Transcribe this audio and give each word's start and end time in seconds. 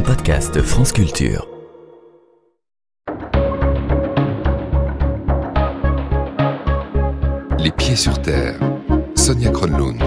un 0.00 0.02
podcast 0.02 0.62
France 0.62 0.92
Culture. 0.92 1.46
Les 7.58 7.70
pieds 7.70 7.96
sur 7.96 8.20
terre. 8.22 8.58
Sonia 9.14 9.50
Kronlund. 9.50 10.00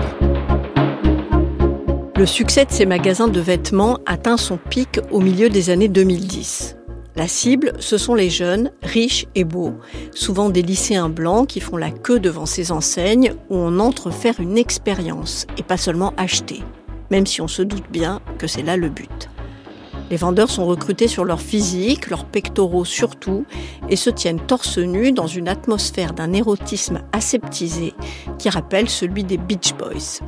Le 2.16 2.26
succès 2.26 2.66
de 2.66 2.72
ces 2.72 2.88
magasins 2.88 3.28
de 3.28 3.40
vêtements 3.40 4.00
atteint 4.08 4.38
son 4.38 4.58
pic 4.58 5.00
au 5.12 5.20
milieu 5.20 5.50
des 5.50 5.70
années 5.70 5.90
2010. 5.90 6.76
La 7.16 7.28
cible, 7.28 7.74
ce 7.80 8.00
sont 8.00 8.16
les 8.16 8.32
jeunes, 8.32 8.72
riches 8.82 9.28
et 9.36 9.44
beaux, 9.44 9.76
souvent 10.16 10.50
des 10.50 10.64
lycéens 10.64 11.10
blancs 11.10 11.48
qui 11.48 11.60
font 11.60 11.78
la 11.78 11.92
queue 11.92 12.20
devant 12.20 12.48
ces 12.48 12.72
enseignes 12.72 13.34
où 13.50 13.58
on 13.58 13.80
entre 13.80 14.10
faire 14.10 14.40
une 14.40 14.58
expérience 14.58 15.46
et 15.58 15.64
pas 15.64 15.78
seulement 15.78 16.14
acheter, 16.18 16.64
même 17.12 17.28
si 17.28 17.42
on 17.42 17.48
se 17.48 17.62
doute 17.62 17.92
bien 17.92 18.22
que 18.40 18.48
c'est 18.48 18.64
là 18.64 18.76
le 18.76 18.90
but. 18.90 19.30
Les 20.10 20.18
vendeurs 20.18 20.50
sont 20.50 20.66
recrutés 20.66 21.08
sur 21.08 21.26
leur 21.26 21.42
physique, 21.42 22.10
leurs 22.10 22.26
pectoraux 22.26 22.86
surtout, 22.86 23.46
et 23.90 23.96
se 23.96 24.10
tiennent 24.10 24.40
torse 24.40 24.78
nu 24.78 25.12
dans 25.12 25.28
une 25.28 25.48
atmosphère 25.48 26.14
d'un 26.14 26.34
érotisme 26.34 27.02
aseptisé 27.14 27.94
qui 28.38 28.50
rappelle 28.50 28.90
celui 28.90 29.24
des 29.24 29.38
Beach 29.38 29.74
Boys. 29.76 30.20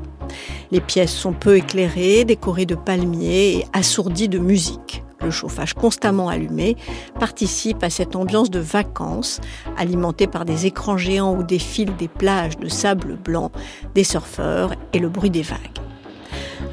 Les 0.71 0.81
pièces 0.81 1.13
sont 1.13 1.33
peu 1.33 1.57
éclairées, 1.57 2.25
décorées 2.25 2.65
de 2.65 2.75
palmiers 2.75 3.57
et 3.57 3.65
assourdies 3.73 4.29
de 4.29 4.39
musique. 4.39 5.03
Le 5.21 5.31
chauffage 5.31 5.73
constamment 5.73 6.29
allumé 6.29 6.75
participe 7.19 7.83
à 7.83 7.89
cette 7.89 8.15
ambiance 8.15 8.51
de 8.51 8.59
vacances, 8.59 9.41
alimentée 9.77 10.27
par 10.27 10.45
des 10.45 10.65
écrans 10.65 10.97
géants 10.97 11.35
où 11.35 11.43
défilent 11.43 11.95
des 11.95 12.07
plages 12.07 12.57
de 12.57 12.67
sable 12.67 13.17
blanc, 13.17 13.51
des 13.95 14.03
surfeurs 14.03 14.73
et 14.93 14.99
le 14.99 15.09
bruit 15.09 15.31
des 15.31 15.41
vagues. 15.41 15.79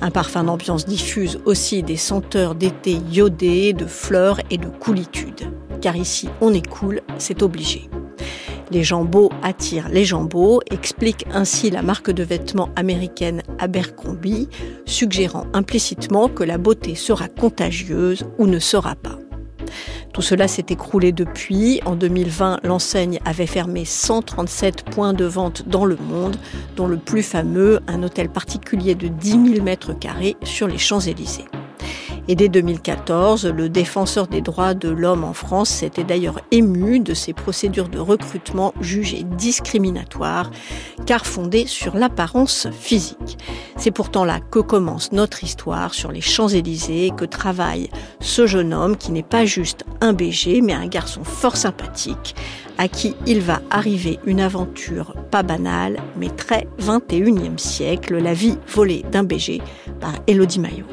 Un 0.00 0.10
parfum 0.10 0.45
d'ambiance 0.45 0.86
diffuse 0.86 1.38
aussi 1.45 1.82
des 1.82 1.96
senteurs 1.96 2.54
d'été 2.54 2.98
iodées, 3.12 3.72
de 3.72 3.86
fleurs 3.86 4.41
et 4.50 4.58
de 4.58 4.69
coolitude. 4.69 5.50
Car 5.80 5.97
ici, 5.97 6.28
on 6.41 6.52
est 6.55 6.66
cool, 6.66 7.00
c'est 7.19 7.42
obligé. 7.42 7.89
Les 8.70 8.84
jambos 8.84 9.30
attirent 9.42 9.91
les 9.91 10.05
jambos, 10.05 10.62
explique 10.70 11.27
ainsi 11.34 11.70
la 11.70 11.83
marque 11.83 12.11
de 12.11 12.22
vêtements 12.22 12.70
américaine 12.74 13.42
Abercrombie, 13.58 14.48
suggérant 14.86 15.47
implicitement 15.52 16.28
que 16.28 16.42
la 16.42 16.56
beauté 16.56 16.94
sera 16.94 17.28
contagieuse 17.28 18.24
ou 18.39 18.46
ne 18.46 18.58
sera 18.58 18.94
pas. 18.94 19.22
Tout 20.12 20.22
cela 20.22 20.46
s'est 20.46 20.66
écroulé 20.68 21.10
depuis. 21.12 21.80
En 21.86 21.96
2020, 21.96 22.60
l'enseigne 22.64 23.18
avait 23.24 23.46
fermé 23.46 23.84
137 23.84 24.84
points 24.84 25.14
de 25.14 25.24
vente 25.24 25.68
dans 25.68 25.86
le 25.86 25.96
monde, 25.96 26.36
dont 26.77 26.86
le 26.86 26.98
plus 26.98 27.22
fameux, 27.22 27.80
un 27.86 28.02
hôtel 28.02 28.28
particulier 28.28 28.94
de 28.94 29.08
10 29.08 29.30
000 29.55 29.64
mètres 29.64 29.98
carrés 29.98 30.36
sur 30.42 30.68
les 30.68 30.78
Champs-Élysées. 30.78 31.46
Et 32.28 32.37
dès 32.37 32.48
2014, 32.48 33.47
le 33.47 33.69
défenseur 33.69 34.28
des 34.28 34.42
droits 34.42 34.75
de 34.75 34.89
l'homme 34.89 35.25
en 35.25 35.33
France 35.33 35.69
s'était 35.69 36.05
d'ailleurs 36.05 36.41
ému 36.53 37.01
de 37.01 37.14
ces 37.14 37.33
procédures 37.33 37.89
de 37.89 37.98
recrutement 37.98 38.73
jugées 38.81 39.25
discriminatoires, 39.25 40.51
car 41.05 41.27
fondées 41.27 41.67
sur 41.67 41.97
l'apparence 41.97 42.69
physique. 42.70 43.39
C'est 43.77 43.91
pourtant 43.91 44.25
là 44.25 44.39
que 44.39 44.61
commence 44.61 45.11
notre 45.11 45.42
histoire 45.42 45.95
sur 45.95 46.12
les 46.12 46.20
Champs-Élysées, 46.20 47.11
que 47.17 47.25
travaille 47.25 47.91
ce 48.20 48.47
jeune 48.47 48.73
homme 48.73 48.97
qui 48.97 49.11
n'est 49.11 49.25
pas 49.25 49.45
juste 49.45 49.84
un 50.01 50.12
BG, 50.12 50.61
mais 50.62 50.75
un 50.75 50.86
garçon 50.86 51.25
fort 51.25 51.57
sympathique, 51.57 52.36
à 52.79 52.86
qui 52.86 53.17
il 53.27 53.41
va 53.41 53.61
arriver 53.70 54.20
une 54.27 54.41
aventure 54.41 55.17
pas 55.33 55.42
banale, 55.42 55.98
mais 56.17 56.31
très 56.31 56.69
21e 56.81 57.59
siècle, 57.59 58.19
la 58.19 58.34
vie 58.34 58.59
volée 58.69 59.05
d'un 59.11 59.25
BG 59.25 59.61
par 60.01 60.12
Elodie 60.29 60.61
Maillot. 60.61 60.86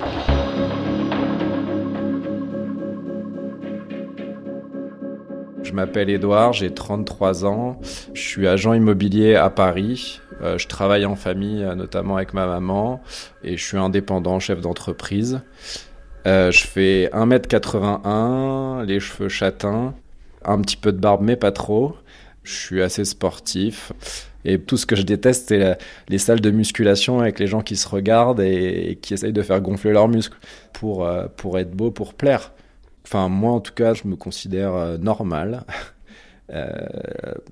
Je 5.69 5.75
m'appelle 5.75 6.09
Edouard, 6.09 6.53
j'ai 6.53 6.73
33 6.73 7.45
ans, 7.45 7.80
je 8.15 8.21
suis 8.21 8.47
agent 8.47 8.73
immobilier 8.73 9.35
à 9.35 9.52
Paris. 9.52 10.19
Euh, 10.41 10.57
je 10.57 10.67
travaille 10.67 11.05
en 11.05 11.15
famille, 11.15 11.63
euh, 11.63 11.75
notamment 11.75 12.15
avec 12.15 12.33
ma 12.33 12.47
maman, 12.47 13.03
et 13.43 13.55
je 13.55 13.63
suis 13.63 13.77
indépendant, 13.77 14.39
chef 14.39 14.61
d'entreprise. 14.61 15.41
Euh, 16.25 16.49
je 16.49 16.65
fais 16.65 17.11
1m81, 17.13 18.83
les 18.83 18.99
cheveux 18.99 19.29
châtains, 19.29 19.93
un 20.43 20.59
petit 20.59 20.75
peu 20.75 20.91
de 20.91 20.97
barbe, 20.97 21.21
mais 21.21 21.35
pas 21.35 21.52
trop. 21.52 21.95
Je 22.41 22.55
suis 22.55 22.81
assez 22.81 23.05
sportif. 23.05 23.91
Et 24.45 24.58
tout 24.59 24.75
ce 24.75 24.87
que 24.87 24.95
je 24.95 25.03
déteste, 25.03 25.49
c'est 25.49 25.77
les 26.08 26.17
salles 26.17 26.41
de 26.41 26.49
musculation 26.49 27.19
avec 27.19 27.37
les 27.37 27.45
gens 27.45 27.61
qui 27.61 27.75
se 27.75 27.87
regardent 27.87 28.41
et, 28.41 28.97
qui 29.03 29.13
essayent 29.13 29.33
de 29.33 29.43
faire 29.43 29.61
gonfler 29.61 29.91
leurs 29.91 30.08
muscles 30.08 30.39
pour, 30.73 31.08
pour 31.37 31.59
être 31.59 31.75
beau, 31.75 31.91
pour 31.91 32.15
plaire. 32.15 32.53
Enfin, 33.05 33.30
moi, 33.30 33.54
en 33.54 33.60
tout 33.60 33.73
cas, 33.73 33.93
je 33.93 34.08
me 34.08 34.15
considère 34.15 34.76
euh, 34.76 34.98
normal. 34.98 35.64
Euh, 36.52 36.67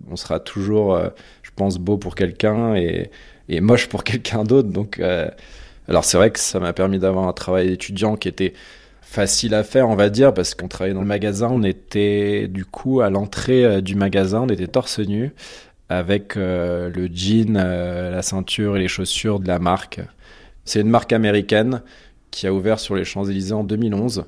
on 0.09 0.15
sera 0.15 0.39
toujours, 0.39 0.95
euh, 0.95 1.09
je 1.43 1.51
pense, 1.55 1.77
beau 1.77 1.97
pour 1.97 2.15
quelqu'un 2.15 2.73
et, 2.73 3.11
moche 3.61 3.89
pour 3.89 4.03
quelqu'un 4.03 4.43
d'autre. 4.43 4.69
Donc, 4.69 4.99
alors 5.87 6.03
c'est 6.03 6.17
vrai 6.17 6.31
que 6.31 6.39
ça 6.39 6.59
m'a 6.59 6.73
permis 6.73 6.97
d'avoir 6.97 7.27
un 7.27 7.33
travail 7.33 7.67
d'étudiant 7.67 8.15
qui 8.15 8.27
était 8.27 8.53
facile 9.01 9.53
à 9.53 9.63
faire, 9.63 9.87
on 9.87 9.95
va 9.95 10.09
dire, 10.09 10.33
parce 10.33 10.55
qu'on 10.55 10.67
travaillait 10.67 10.95
dans 10.95 11.01
le 11.01 11.05
magasin. 11.05 11.47
On 11.51 11.61
était 11.61 12.47
du 12.47 12.65
coup 12.65 13.01
à 13.01 13.11
l'entrée 13.11 13.83
du 13.83 13.93
magasin, 13.93 14.41
on 14.41 14.49
était 14.49 14.65
torse 14.65 14.97
nu 14.97 15.31
avec 15.89 16.33
le 16.33 17.07
jean, 17.13 17.53
la 17.53 18.23
ceinture 18.23 18.77
et 18.77 18.79
les 18.79 18.87
chaussures 18.87 19.39
de 19.39 19.47
la 19.47 19.59
marque. 19.59 20.01
C'est 20.65 20.81
une 20.81 20.89
marque 20.89 21.13
américaine 21.13 21.83
qui 22.31 22.47
a 22.47 22.53
ouvert 22.53 22.79
sur 22.79 22.95
les 22.95 23.05
Champs-Élysées 23.05 23.53
en 23.53 23.63
2011. 23.63 24.25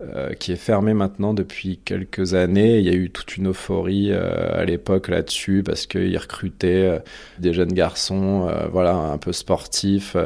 Euh, 0.00 0.32
qui 0.34 0.52
est 0.52 0.56
fermé 0.56 0.94
maintenant 0.94 1.34
depuis 1.34 1.80
quelques 1.84 2.34
années. 2.34 2.78
Il 2.78 2.84
y 2.84 2.88
a 2.88 2.92
eu 2.92 3.10
toute 3.10 3.36
une 3.36 3.48
euphorie 3.48 4.12
euh, 4.12 4.56
à 4.56 4.64
l'époque 4.64 5.08
là-dessus 5.08 5.64
parce 5.66 5.88
qu'ils 5.88 6.16
recrutaient 6.16 6.86
euh, 6.86 6.98
des 7.40 7.52
jeunes 7.52 7.72
garçons, 7.72 8.48
voilà, 8.70 8.94
un 8.94 9.18
peu 9.18 9.32
sportifs, 9.32 10.16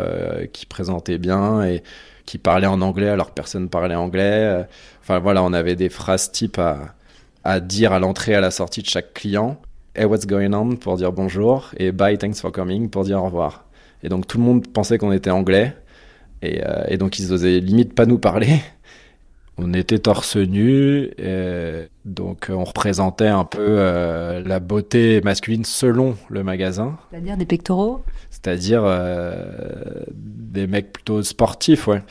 qui 0.53 0.67
présentaient 0.67 1.17
bien 1.17 1.65
et 1.65 1.83
qui 2.27 2.37
parlaient 2.37 2.67
en 2.67 2.83
anglais 2.83 3.09
alors 3.09 3.31
que 3.31 3.35
personne 3.35 3.71
parlait 3.71 3.95
anglais. 3.95 4.67
Enfin 5.01 5.21
voilà, 5.21 5.43
on 5.43 5.55
avait 5.55 5.75
des 5.75 5.89
phrases 5.89 6.31
types 6.31 6.61
à, 7.43 7.61
dire 7.61 7.93
à 7.93 7.99
l'entrée, 7.99 8.35
à 8.35 8.43
la 8.43 8.51
sortie 8.51 8.83
de 8.83 8.89
chaque 8.89 9.15
client. 9.15 9.59
Hey, 9.95 10.05
what's 10.05 10.27
going 10.27 10.53
on? 10.53 10.77
pour 10.77 10.97
dire 10.99 11.13
bonjour 11.13 11.71
et 11.79 11.93
bye, 11.93 12.19
thanks 12.19 12.37
for 12.37 12.53
coming 12.53 12.91
pour 12.91 13.05
dire 13.05 13.23
au 13.23 13.25
revoir. 13.25 13.65
Et 14.03 14.11
donc 14.11 14.27
tout 14.27 14.37
le 14.37 14.45
monde 14.45 14.67
pensait 14.67 14.99
qu'on 14.99 15.13
était 15.13 15.31
anglais 15.31 15.75
et, 16.43 16.61
et 16.89 16.99
donc 16.99 17.19
ils 17.19 17.33
osaient 17.33 17.59
limite 17.61 17.95
pas 17.95 18.05
nous 18.05 18.19
parler. 18.19 18.61
On 19.59 19.75
était 19.75 19.99
torse 19.99 20.37
nu, 20.37 21.11
et 21.19 21.89
donc 22.07 22.47
on 22.51 22.65
représentait 22.65 23.29
un 23.29 23.45
peu 23.45 23.61
euh, 23.61 24.43
la 24.45 24.61
beauté 24.61 25.21
masculine 25.23 25.65
selon 25.65 26.17
le 26.31 26.43
magasin. 26.43 26.97
C'est-à-dire 27.11 27.37
des 27.37 27.45
pectoraux? 27.45 28.03
C'est-à-dire 28.31 28.83
euh, 28.85 30.05
des 30.15 30.67
mecs 30.67 30.93
plutôt 30.93 31.23
sportifs, 31.23 31.87
ouais. 31.87 32.03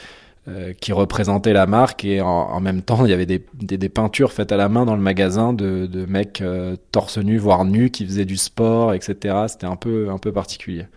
Euh, 0.47 0.73
qui 0.73 0.91
représentaient 0.91 1.53
la 1.53 1.67
marque 1.67 2.03
et 2.03 2.19
en, 2.19 2.59
même 2.61 2.81
temps 2.81 3.05
il 3.05 3.11
y 3.11 3.13
avait 3.13 3.27
des, 3.27 3.45
des, 3.53 3.89
peintures 3.89 4.31
faites 4.31 4.51
à 4.51 4.57
la 4.57 4.69
main 4.69 4.85
dans 4.85 4.95
le 4.95 5.01
magasin 5.01 5.53
de, 5.53 5.85
de 5.85 6.07
mecs 6.07 6.43
torse 6.91 7.19
nu 7.19 7.37
voire 7.37 7.63
nus 7.63 7.91
qui 7.91 8.07
faisaient 8.07 8.25
du 8.25 8.37
sport 8.37 8.95
etc 8.95 9.35
c'était 9.47 9.67
un 9.67 9.75
peu 9.75 10.09
un 10.09 10.17
peu 10.17 10.31
particulier 10.31 10.87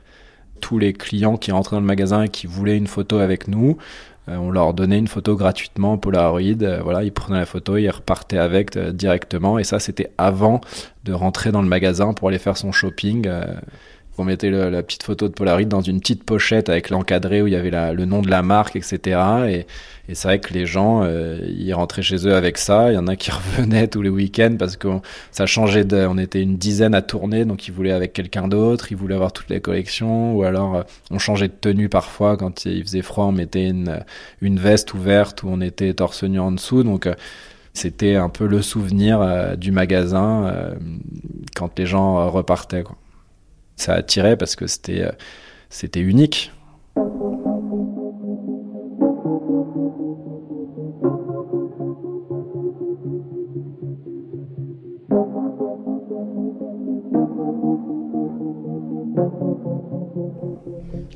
tous 0.62 0.78
les 0.78 0.94
clients 0.94 1.36
qui 1.36 1.52
rentraient 1.52 1.76
dans 1.76 1.80
le 1.80 1.86
magasin 1.86 2.22
et 2.22 2.30
qui 2.30 2.46
voulaient 2.46 2.78
une 2.78 2.86
photo 2.86 3.18
avec 3.18 3.46
nous 3.46 3.76
euh, 3.76 4.13
on 4.26 4.50
leur 4.50 4.72
donnait 4.74 4.98
une 4.98 5.08
photo 5.08 5.36
gratuitement 5.36 5.98
Polaroid. 5.98 6.62
Euh, 6.62 6.80
voilà, 6.82 7.04
ils 7.04 7.12
prenaient 7.12 7.40
la 7.40 7.46
photo, 7.46 7.76
ils 7.76 7.90
repartaient 7.90 8.38
avec 8.38 8.76
euh, 8.76 8.92
directement. 8.92 9.58
Et 9.58 9.64
ça, 9.64 9.78
c'était 9.78 10.10
avant 10.16 10.60
de 11.04 11.12
rentrer 11.12 11.52
dans 11.52 11.62
le 11.62 11.68
magasin 11.68 12.14
pour 12.14 12.28
aller 12.28 12.38
faire 12.38 12.56
son 12.56 12.72
shopping. 12.72 13.28
On 14.16 14.24
mettait 14.24 14.50
la 14.50 14.82
petite 14.84 15.02
photo 15.02 15.26
de 15.28 15.32
Polaroid 15.32 15.64
dans 15.64 15.80
une 15.80 15.98
petite 15.98 16.22
pochette 16.22 16.68
avec 16.68 16.88
l'encadré 16.90 17.42
où 17.42 17.48
il 17.48 17.52
y 17.52 17.56
avait 17.56 17.70
le 17.92 18.04
nom 18.04 18.22
de 18.22 18.30
la 18.30 18.42
marque, 18.42 18.76
etc. 18.76 19.18
Et, 19.48 19.66
c'est 20.12 20.28
vrai 20.28 20.38
que 20.38 20.52
les 20.52 20.66
gens, 20.66 21.02
euh, 21.02 21.40
ils 21.48 21.72
rentraient 21.72 22.02
chez 22.02 22.28
eux 22.28 22.34
avec 22.34 22.58
ça. 22.58 22.92
Il 22.92 22.94
y 22.94 22.98
en 22.98 23.08
a 23.08 23.16
qui 23.16 23.30
revenaient 23.56 23.88
tous 23.88 24.02
les 24.02 24.10
week-ends 24.10 24.54
parce 24.58 24.76
que 24.76 24.88
ça 25.32 25.46
changeait. 25.46 25.84
De, 25.84 26.06
on 26.06 26.18
était 26.18 26.42
une 26.42 26.56
dizaine 26.56 26.94
à 26.94 27.02
tourner, 27.02 27.44
donc 27.44 27.66
ils 27.66 27.72
voulaient 27.72 27.92
avec 27.92 28.12
quelqu'un 28.12 28.46
d'autre. 28.46 28.92
Ils 28.92 28.96
voulaient 28.96 29.14
avoir 29.16 29.32
toutes 29.32 29.48
les 29.48 29.60
collections. 29.60 30.36
Ou 30.36 30.44
alors, 30.44 30.76
euh, 30.76 30.82
on 31.10 31.18
changeait 31.18 31.48
de 31.48 31.54
tenue 31.58 31.88
parfois 31.88 32.36
quand 32.36 32.66
il 32.66 32.84
faisait 32.84 33.02
froid. 33.02 33.24
On 33.24 33.32
mettait 33.32 33.68
une, 33.68 34.04
veste 34.40 34.94
ouverte 34.94 35.42
où 35.42 35.48
on 35.50 35.60
était 35.60 35.92
torse 35.94 36.22
nu 36.22 36.38
en 36.38 36.52
dessous. 36.52 36.84
Donc 36.84 37.06
euh, 37.06 37.14
c'était 37.72 38.14
un 38.14 38.28
peu 38.28 38.46
le 38.46 38.62
souvenir 38.62 39.56
du 39.56 39.72
magasin 39.72 40.74
quand 41.56 41.76
les 41.76 41.86
gens 41.86 42.30
repartaient. 42.30 42.84
Ça 43.76 43.94
attirait 43.94 44.36
parce 44.36 44.56
que 44.56 44.66
c'était 44.66 45.02
euh, 45.02 45.12
c'était 45.70 46.00
unique. 46.00 46.52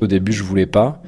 Au 0.01 0.07
début, 0.07 0.33
je 0.33 0.43
voulais 0.43 0.67
pas. 0.67 1.03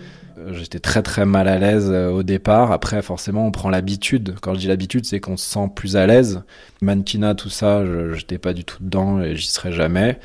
J'étais 0.52 0.80
très 0.80 1.02
très 1.02 1.24
mal 1.26 1.48
à 1.48 1.58
l'aise 1.58 1.90
au 1.90 2.22
départ. 2.22 2.72
Après, 2.72 3.02
forcément, 3.02 3.46
on 3.46 3.50
prend 3.50 3.70
l'habitude. 3.70 4.36
Quand 4.40 4.54
je 4.54 4.60
dis 4.60 4.66
l'habitude, 4.68 5.04
c'est 5.04 5.20
qu'on 5.20 5.36
se 5.36 5.48
sent 5.48 5.70
plus 5.74 5.96
à 5.96 6.06
l'aise. 6.06 6.42
Mannequinat, 6.82 7.34
tout 7.34 7.50
ça, 7.50 7.84
je 7.84 8.12
j'étais 8.14 8.38
pas 8.38 8.52
du 8.52 8.64
tout 8.64 8.78
dedans 8.80 9.20
et 9.20 9.36
j'y 9.36 9.48
serais 9.48 9.72
jamais. 9.72 10.18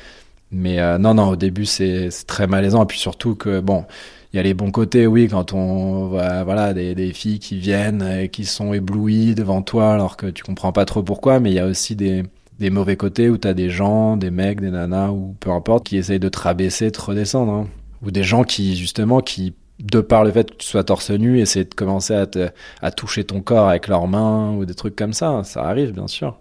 Mais 0.52 0.98
non, 0.98 1.14
non, 1.14 1.30
au 1.30 1.36
début, 1.36 1.66
c'est 1.66 2.08
très 2.26 2.46
malaisant. 2.46 2.84
Et 2.84 2.86
puis 2.86 2.98
surtout 2.98 3.34
que, 3.34 3.60
bon, 3.60 3.84
il 4.32 4.36
y 4.36 4.40
a 4.40 4.42
les 4.42 4.54
bons 4.54 4.70
côtés, 4.70 5.06
oui, 5.06 5.28
quand 5.28 5.52
on 5.54 6.06
voit 6.08 6.44
voilà, 6.44 6.74
des, 6.74 6.94
des, 6.94 7.12
filles 7.12 7.38
qui 7.38 7.58
viennent 7.58 8.02
et 8.02 8.28
qui 8.28 8.44
sont 8.44 8.72
éblouies 8.72 9.34
devant 9.34 9.62
toi 9.62 9.94
alors 9.94 10.16
que 10.16 10.26
tu 10.26 10.44
comprends 10.44 10.72
pas 10.72 10.84
trop 10.84 11.02
pourquoi, 11.02 11.40
mais 11.40 11.50
il 11.50 11.54
y 11.54 11.58
a 11.58 11.66
aussi 11.66 11.96
des, 11.96 12.22
des 12.58 12.70
mauvais 12.70 12.96
côtés 12.96 13.28
où 13.28 13.38
tu 13.38 13.48
as 13.48 13.54
des 13.54 13.70
gens, 13.70 14.16
des 14.16 14.30
mecs, 14.30 14.60
des 14.60 14.70
nanas 14.70 15.10
ou 15.10 15.34
peu 15.40 15.50
importe, 15.50 15.86
qui 15.86 15.96
essayent 15.96 16.20
de 16.20 16.28
te 16.28 16.38
rabaisser, 16.38 16.86
de 16.86 16.90
te 16.90 17.00
redescendre. 17.00 17.52
Hein. 17.52 17.68
Ou 18.02 18.10
des 18.10 18.24
gens 18.24 18.44
qui, 18.44 18.76
justement, 18.76 19.20
qui, 19.20 19.54
de 19.78 20.00
par 20.00 20.24
le 20.24 20.30
fait 20.30 20.50
que 20.50 20.56
tu 20.56 20.66
sois 20.66 20.84
torse 20.84 21.10
nu, 21.10 21.40
essaient 21.40 21.64
de 21.64 21.74
commencer 21.74 22.14
à, 22.14 22.26
te, 22.26 22.48
à 22.82 22.90
toucher 22.90 23.24
ton 23.24 23.40
corps 23.40 23.68
avec 23.68 23.88
leurs 23.88 24.06
mains 24.06 24.52
ou 24.52 24.64
des 24.64 24.74
trucs 24.74 24.96
comme 24.96 25.12
ça. 25.12 25.42
Ça 25.44 25.64
arrive, 25.64 25.92
bien 25.92 26.08
sûr. 26.08 26.38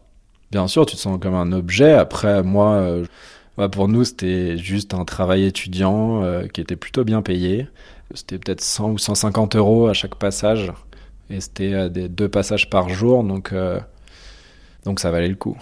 Bien 0.51 0.67
sûr, 0.67 0.85
tu 0.85 0.95
te 0.95 1.01
sens 1.01 1.17
comme 1.19 1.33
un 1.33 1.51
objet. 1.51 1.93
Après, 1.93 2.43
moi, 2.43 2.73
euh, 2.73 3.05
pour 3.71 3.87
nous, 3.87 4.03
c'était 4.03 4.57
juste 4.57 4.93
un 4.93 5.05
travail 5.05 5.45
étudiant 5.45 6.23
euh, 6.23 6.47
qui 6.47 6.61
était 6.61 6.75
plutôt 6.75 7.03
bien 7.03 7.21
payé. 7.21 7.67
C'était 8.13 8.37
peut-être 8.37 8.61
100 8.61 8.91
ou 8.91 8.97
150 8.97 9.55
euros 9.55 9.87
à 9.87 9.93
chaque 9.93 10.15
passage. 10.15 10.71
Et 11.29 11.39
c'était 11.39 11.73
euh, 11.73 11.89
des 11.89 12.09
deux 12.09 12.27
passages 12.27 12.69
par 12.69 12.89
jour, 12.89 13.23
donc, 13.23 13.53
euh, 13.53 13.79
donc 14.83 14.99
ça 14.99 15.09
valait 15.09 15.29
le 15.29 15.35
coup. 15.35 15.57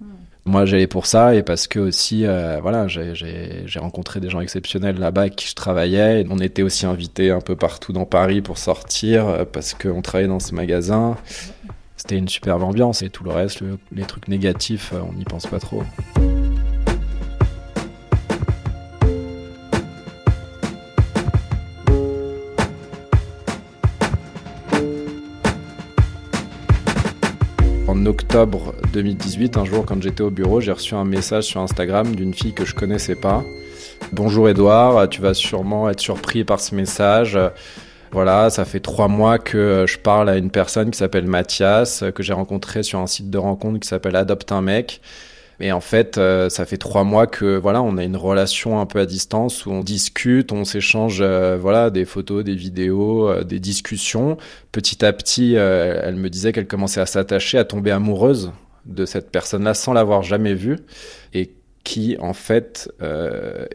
Hmm. 0.00 0.06
Moi, 0.46 0.66
j'allais 0.66 0.88
pour 0.88 1.06
ça 1.06 1.36
et 1.36 1.44
parce 1.44 1.68
que 1.68 1.78
aussi, 1.78 2.24
voilà, 2.24 2.88
j'ai 2.88 3.78
rencontré 3.78 4.18
des 4.18 4.30
gens 4.30 4.40
exceptionnels 4.40 4.98
là-bas 4.98 5.22
avec 5.22 5.36
qui 5.36 5.46
je 5.46 5.54
travaillais. 5.54 6.26
on 6.30 6.38
était 6.38 6.62
aussi 6.62 6.86
invités 6.86 7.30
un 7.30 7.40
peu 7.40 7.54
partout 7.54 7.92
dans 7.92 8.06
Paris 8.06 8.42
pour 8.42 8.58
sortir 8.58 9.46
parce 9.52 9.74
qu'on 9.74 10.02
travaillait 10.02 10.28
dans 10.28 10.40
ce 10.40 10.54
magasin. 10.54 11.16
C'était 11.96 12.16
une 12.16 12.28
superbe 12.28 12.62
ambiance 12.62 13.02
et 13.02 13.10
tout 13.10 13.24
le 13.24 13.30
reste, 13.30 13.62
les 13.92 14.04
trucs 14.04 14.28
négatifs, 14.28 14.92
on 14.94 15.12
n'y 15.12 15.24
pense 15.24 15.46
pas 15.46 15.58
trop. 15.58 15.82
Octobre 28.08 28.74
2018, 28.92 29.56
un 29.58 29.64
jour 29.64 29.84
quand 29.84 30.02
j'étais 30.02 30.22
au 30.22 30.30
bureau, 30.30 30.60
j'ai 30.60 30.72
reçu 30.72 30.94
un 30.94 31.04
message 31.04 31.44
sur 31.44 31.60
Instagram 31.60 32.14
d'une 32.16 32.32
fille 32.32 32.54
que 32.54 32.64
je 32.64 32.74
connaissais 32.74 33.14
pas. 33.14 33.44
Bonjour 34.12 34.48
Edouard, 34.48 35.08
tu 35.08 35.20
vas 35.20 35.34
sûrement 35.34 35.90
être 35.90 36.00
surpris 36.00 36.42
par 36.42 36.58
ce 36.58 36.74
message. 36.74 37.38
Voilà, 38.10 38.48
ça 38.48 38.64
fait 38.64 38.80
trois 38.80 39.08
mois 39.08 39.38
que 39.38 39.84
je 39.86 39.98
parle 39.98 40.30
à 40.30 40.38
une 40.38 40.50
personne 40.50 40.90
qui 40.90 40.98
s'appelle 40.98 41.26
Mathias, 41.26 42.02
que 42.14 42.22
j'ai 42.22 42.32
rencontré 42.32 42.82
sur 42.82 42.98
un 42.98 43.06
site 43.06 43.28
de 43.28 43.38
rencontre 43.38 43.78
qui 43.80 43.88
s'appelle 43.88 44.16
Adopte 44.16 44.50
un 44.52 44.62
mec. 44.62 45.02
Et 45.60 45.72
en 45.72 45.80
fait, 45.80 46.18
euh, 46.18 46.48
ça 46.48 46.66
fait 46.66 46.76
trois 46.76 47.02
mois 47.02 47.26
que 47.26 47.56
voilà, 47.56 47.82
on 47.82 47.96
a 47.96 48.04
une 48.04 48.16
relation 48.16 48.80
un 48.80 48.86
peu 48.86 49.00
à 49.00 49.06
distance 49.06 49.66
où 49.66 49.72
on 49.72 49.80
discute, 49.80 50.52
on 50.52 50.64
s'échange 50.64 51.18
euh, 51.20 51.58
voilà 51.60 51.90
des 51.90 52.04
photos, 52.04 52.44
des 52.44 52.54
vidéos, 52.54 53.28
euh, 53.28 53.42
des 53.42 53.58
discussions. 53.58 54.36
Petit 54.70 55.04
à 55.04 55.12
petit, 55.12 55.54
elle 55.54 56.14
me 56.14 56.30
disait 56.30 56.52
qu'elle 56.52 56.68
commençait 56.68 57.00
à 57.00 57.06
s'attacher, 57.06 57.58
à 57.58 57.64
tomber 57.64 57.90
amoureuse 57.90 58.52
de 58.86 59.04
cette 59.04 59.30
personne-là 59.30 59.74
sans 59.74 59.92
l'avoir 59.92 60.22
jamais 60.22 60.54
vue 60.54 60.78
et 61.34 61.52
qui 61.82 62.16
en 62.20 62.34
fait 62.34 62.90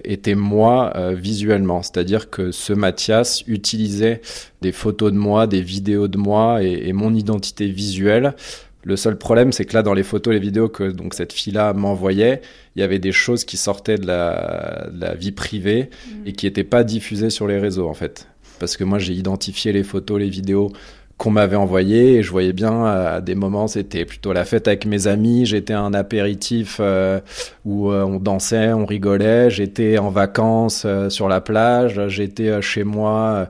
était 0.04 0.36
moi 0.36 0.94
visuellement. 1.14 1.82
C'est-à-dire 1.82 2.30
que 2.30 2.52
ce 2.52 2.72
Mathias 2.74 3.44
utilisait 3.48 4.22
des 4.62 4.72
photos 4.72 5.12
de 5.12 5.18
moi, 5.18 5.48
des 5.48 5.62
vidéos 5.62 6.08
de 6.08 6.18
moi 6.18 6.64
et, 6.64 6.88
et 6.88 6.94
mon 6.94 7.14
identité 7.14 7.68
visuelle 7.68 8.36
le 8.84 8.96
seul 8.96 9.18
problème, 9.18 9.52
c'est 9.52 9.66
que 9.66 9.74
là, 9.74 9.82
dans 9.82 9.94
les 9.94 10.04
photos, 10.04 10.34
les 10.34 10.40
vidéos 10.40 10.70
que 10.70 10.84
donc 10.84 11.14
cette 11.14 11.34
fille-là 11.34 11.74
m'envoyait, 11.74 12.42
il 12.76 12.82
y 12.82 12.84
avait 12.84 13.00
des 13.00 13.12
choses 13.12 13.46
qui 13.46 13.58
sortaient 13.58 13.98
de 13.98 14.06
la, 14.06 15.16
vie 15.16 15.32
privée 15.32 15.90
mm. 15.90 16.28
et 16.28 16.34
qui 16.34 16.46
n'étaient 16.46 16.64
pas 16.64 16.84
diffusées 16.84 17.30
sur 17.30 17.48
les 17.48 17.60
réseaux, 17.60 17.88
en 17.88 17.94
fait. 17.94 18.28
Parce 18.60 18.78
que 18.78 18.84
moi, 18.84 19.00
j'ai 19.00 19.14
identifié 19.14 19.72
les 19.72 19.84
photos, 19.84 20.20
les 20.20 20.30
vidéos 20.30 20.72
qu'on 21.18 21.32
m'avait 21.32 21.56
envoyées 21.56 22.16
et 22.16 22.24
je 22.24 22.32
voyais 22.32 22.54
bien 22.54 22.86
à 22.86 23.22
des 23.22 23.36
moments, 23.36 23.68
c'était 23.68 24.04
plutôt 24.04 24.34
la 24.34 24.46
fête 24.46 24.68
avec 24.68 24.86
mes 24.86 25.08
amis, 25.08 25.46
j'étais 25.46 25.74
un 25.74 25.94
apéritif 25.94 26.78
euh, 26.80 27.20
où 27.66 27.92
euh, 27.92 28.04
on 28.04 28.20
dansait, 28.20 28.74
on 28.74 28.86
rigolait, 28.86 29.50
j'étais 29.50 30.00
en 30.00 30.10
vacances 30.10 30.84
euh, 30.86 31.10
sur 31.10 31.30
la 31.30 31.40
plage, 31.40 32.08
j'étais 32.08 32.62
chez 32.62 32.84
moi 32.84 33.48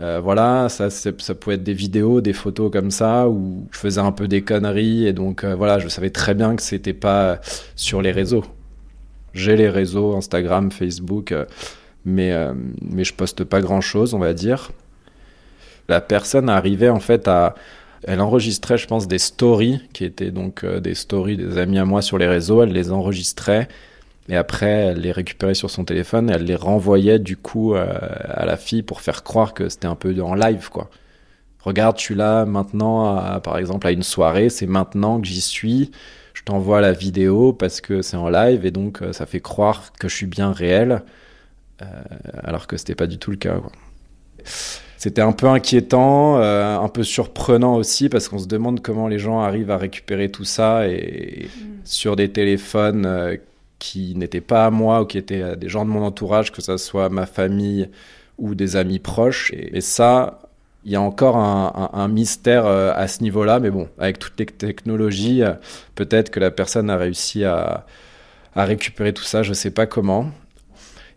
euh, 0.00 0.20
voilà, 0.20 0.68
ça, 0.68 0.90
ça 0.90 1.12
pouvait 1.34 1.54
être 1.54 1.62
des 1.62 1.72
vidéos, 1.72 2.20
des 2.20 2.32
photos 2.32 2.70
comme 2.72 2.90
ça 2.90 3.28
où 3.28 3.68
je 3.70 3.78
faisais 3.78 4.00
un 4.00 4.10
peu 4.10 4.26
des 4.26 4.42
conneries 4.42 5.06
et 5.06 5.12
donc 5.12 5.44
euh, 5.44 5.54
voilà, 5.54 5.78
je 5.78 5.88
savais 5.88 6.10
très 6.10 6.34
bien 6.34 6.56
que 6.56 6.62
c'était 6.62 6.92
pas 6.92 7.40
sur 7.76 8.02
les 8.02 8.10
réseaux. 8.10 8.44
J'ai 9.34 9.56
les 9.56 9.68
réseaux 9.68 10.16
Instagram, 10.16 10.72
Facebook, 10.72 11.32
euh, 11.32 11.44
mais 12.04 12.34
mais 12.82 13.02
je 13.04 13.14
poste 13.14 13.44
pas 13.44 13.60
grand 13.60 13.80
chose, 13.80 14.14
on 14.14 14.18
va 14.18 14.34
dire. 14.34 14.72
La 15.88 16.00
personne 16.00 16.48
arrivait 16.50 16.90
en 16.90 17.00
fait 17.00 17.28
à, 17.28 17.54
elle 18.02 18.20
enregistrait, 18.20 18.76
je 18.76 18.86
pense, 18.86 19.08
des 19.08 19.18
stories 19.18 19.80
qui 19.94 20.04
étaient 20.04 20.30
donc 20.30 20.66
des 20.66 20.94
stories 20.94 21.38
des 21.38 21.56
amis 21.56 21.78
à 21.78 21.84
moi 21.86 22.02
sur 22.02 22.18
les 22.18 22.26
réseaux. 22.26 22.62
Elle 22.62 22.72
les 22.72 22.92
enregistrait 22.92 23.68
et 24.28 24.36
après, 24.36 24.70
elle 24.70 25.00
les 25.00 25.12
récupérait 25.12 25.54
sur 25.54 25.70
son 25.70 25.84
téléphone 25.84 26.30
et 26.30 26.34
elle 26.34 26.44
les 26.44 26.56
renvoyait 26.56 27.18
du 27.18 27.36
coup 27.36 27.74
euh, 27.74 27.86
à 28.24 28.46
la 28.46 28.56
fille 28.56 28.82
pour 28.82 29.00
faire 29.02 29.22
croire 29.22 29.52
que 29.52 29.68
c'était 29.68 29.86
un 29.86 29.96
peu 29.96 30.18
en 30.22 30.34
live, 30.34 30.70
quoi. 30.70 30.88
Regarde, 31.60 31.98
je 31.98 32.02
suis 32.02 32.14
là 32.14 32.44
maintenant, 32.44 33.40
par 33.40 33.56
exemple, 33.56 33.86
à 33.86 33.90
une 33.90 34.02
soirée, 34.02 34.50
c'est 34.50 34.66
maintenant 34.66 35.18
que 35.18 35.26
j'y 35.26 35.40
suis. 35.40 35.92
Je 36.34 36.42
t'envoie 36.42 36.82
la 36.82 36.92
vidéo 36.92 37.54
parce 37.54 37.80
que 37.80 38.02
c'est 38.02 38.18
en 38.18 38.28
live 38.28 38.66
et 38.66 38.70
donc 38.70 39.00
euh, 39.00 39.12
ça 39.14 39.24
fait 39.24 39.40
croire 39.40 39.92
que 39.98 40.08
je 40.08 40.14
suis 40.14 40.26
bien 40.26 40.52
réel, 40.52 41.02
euh, 41.80 41.86
alors 42.42 42.66
que 42.66 42.76
c'était 42.76 42.94
pas 42.94 43.06
du 43.06 43.16
tout 43.18 43.30
le 43.30 43.38
cas. 43.38 43.60
C'était 44.98 45.22
un 45.22 45.32
peu 45.32 45.46
inquiétant, 45.48 46.38
un 46.38 46.88
peu 46.88 47.02
surprenant 47.02 47.76
aussi 47.76 48.08
parce 48.08 48.28
qu'on 48.28 48.38
se 48.38 48.46
demande 48.46 48.80
comment 48.80 49.06
les 49.06 49.18
gens 49.18 49.40
arrivent 49.40 49.70
à 49.70 49.76
récupérer 49.76 50.30
tout 50.30 50.44
ça 50.44 50.88
et 50.88 51.46
mm. 51.46 51.60
sur 51.84 52.16
des 52.16 52.30
téléphones 52.30 53.38
qui 53.84 54.14
n'étaient 54.16 54.40
pas 54.40 54.64
à 54.64 54.70
moi 54.70 55.02
ou 55.02 55.04
qui 55.04 55.18
étaient 55.18 55.56
des 55.56 55.68
gens 55.68 55.84
de 55.84 55.90
mon 55.90 56.02
entourage, 56.02 56.50
que 56.52 56.62
ce 56.62 56.78
soit 56.78 57.10
ma 57.10 57.26
famille 57.26 57.90
ou 58.38 58.54
des 58.54 58.76
amis 58.76 58.98
proches. 58.98 59.52
Et, 59.52 59.82
ça, 59.82 60.40
il 60.86 60.92
y 60.92 60.96
a 60.96 61.02
encore 61.02 61.36
un, 61.36 62.08
mystère 62.08 62.64
euh, 62.64 62.92
à 62.94 63.08
ce 63.08 63.22
niveau-là, 63.22 63.60
mais 63.60 63.70
bon, 63.70 63.90
avec 63.98 64.18
toutes 64.18 64.38
les 64.38 64.46
technologies, 64.46 65.42
euh, 65.42 65.52
peut-être 65.96 66.30
que 66.30 66.40
la 66.40 66.50
personne 66.50 66.88
a 66.88 66.96
réussi 66.96 67.44
à, 67.44 67.84
récupérer 68.56 69.12
tout 69.12 69.22
ça, 69.22 69.42
je 69.42 69.50
ne 69.50 69.54
sais 69.54 69.70
pas 69.70 69.84
comment. 69.84 70.30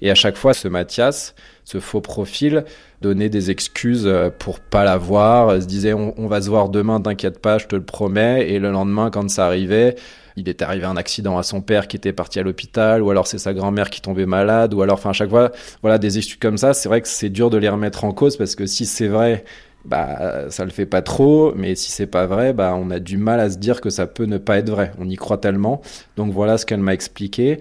Et 0.01 0.11
à 0.11 0.15
chaque 0.15 0.35
fois, 0.35 0.53
ce 0.53 0.67
Mathias, 0.67 1.35
ce 1.63 1.79
faux 1.79 2.01
profil, 2.01 2.65
donnait 3.01 3.29
des 3.29 3.49
excuses 3.49 4.07
euh, 4.07 4.29
pour 4.29 4.59
pas 4.59 4.83
la 4.83 4.97
voir, 4.97 5.61
se 5.61 5.67
disait 5.67 5.93
on, 5.93 6.13
on 6.17 6.27
va 6.27 6.41
se 6.41 6.49
voir 6.49 6.67
demain, 6.67 6.99
t'inquiète 6.99 7.39
pas, 7.39 7.59
je 7.59 7.67
te 7.67 7.77
le 7.77 7.83
promets. 7.83 8.49
Et 8.49 8.59
le 8.59 8.71
lendemain, 8.71 9.09
quand 9.09 9.29
ça 9.29 9.45
arrivait, 9.45 9.95
il 10.37 10.47
est 10.47 10.61
arrivé 10.61 10.85
un 10.85 10.95
accident 10.95 11.37
à 11.37 11.43
son 11.43 11.61
père 11.61 11.87
qui 11.87 11.97
était 11.97 12.13
parti 12.13 12.39
à 12.39 12.43
l'hôpital, 12.43 13.01
ou 13.01 13.09
alors 13.09 13.27
c'est 13.27 13.39
sa 13.39 13.53
grand-mère 13.53 13.89
qui 13.89 14.01
tombait 14.01 14.27
malade, 14.27 14.73
ou 14.73 14.81
alors, 14.83 14.95
enfin, 14.95 15.09
à 15.09 15.13
chaque 15.13 15.31
fois, 15.31 15.51
voilà, 15.81 15.97
des 15.97 16.17
excuses 16.19 16.37
comme 16.39 16.57
ça, 16.57 16.73
c'est 16.73 16.87
vrai 16.87 17.01
que 17.01 17.07
c'est 17.07 17.29
dur 17.29 17.49
de 17.49 17.57
les 17.57 17.67
remettre 17.67 18.05
en 18.05 18.11
cause 18.11 18.37
parce 18.37 18.55
que 18.55 18.67
si 18.67 18.85
c'est 18.85 19.07
vrai, 19.07 19.43
bah, 19.83 20.49
ça 20.49 20.63
le 20.63 20.69
fait 20.69 20.85
pas 20.85 21.01
trop, 21.01 21.53
mais 21.55 21.73
si 21.75 21.91
c'est 21.91 22.07
pas 22.07 22.27
vrai, 22.27 22.53
bah, 22.53 22.75
on 22.77 22.91
a 22.91 22.99
du 22.99 23.17
mal 23.17 23.39
à 23.39 23.49
se 23.49 23.57
dire 23.57 23.81
que 23.81 23.89
ça 23.89 24.05
peut 24.05 24.25
ne 24.25 24.37
pas 24.37 24.57
être 24.59 24.69
vrai. 24.69 24.91
On 24.99 25.09
y 25.09 25.15
croit 25.15 25.37
tellement. 25.37 25.81
Donc 26.17 26.31
voilà 26.31 26.57
ce 26.57 26.65
qu'elle 26.65 26.81
m'a 26.81 26.93
expliqué. 26.93 27.59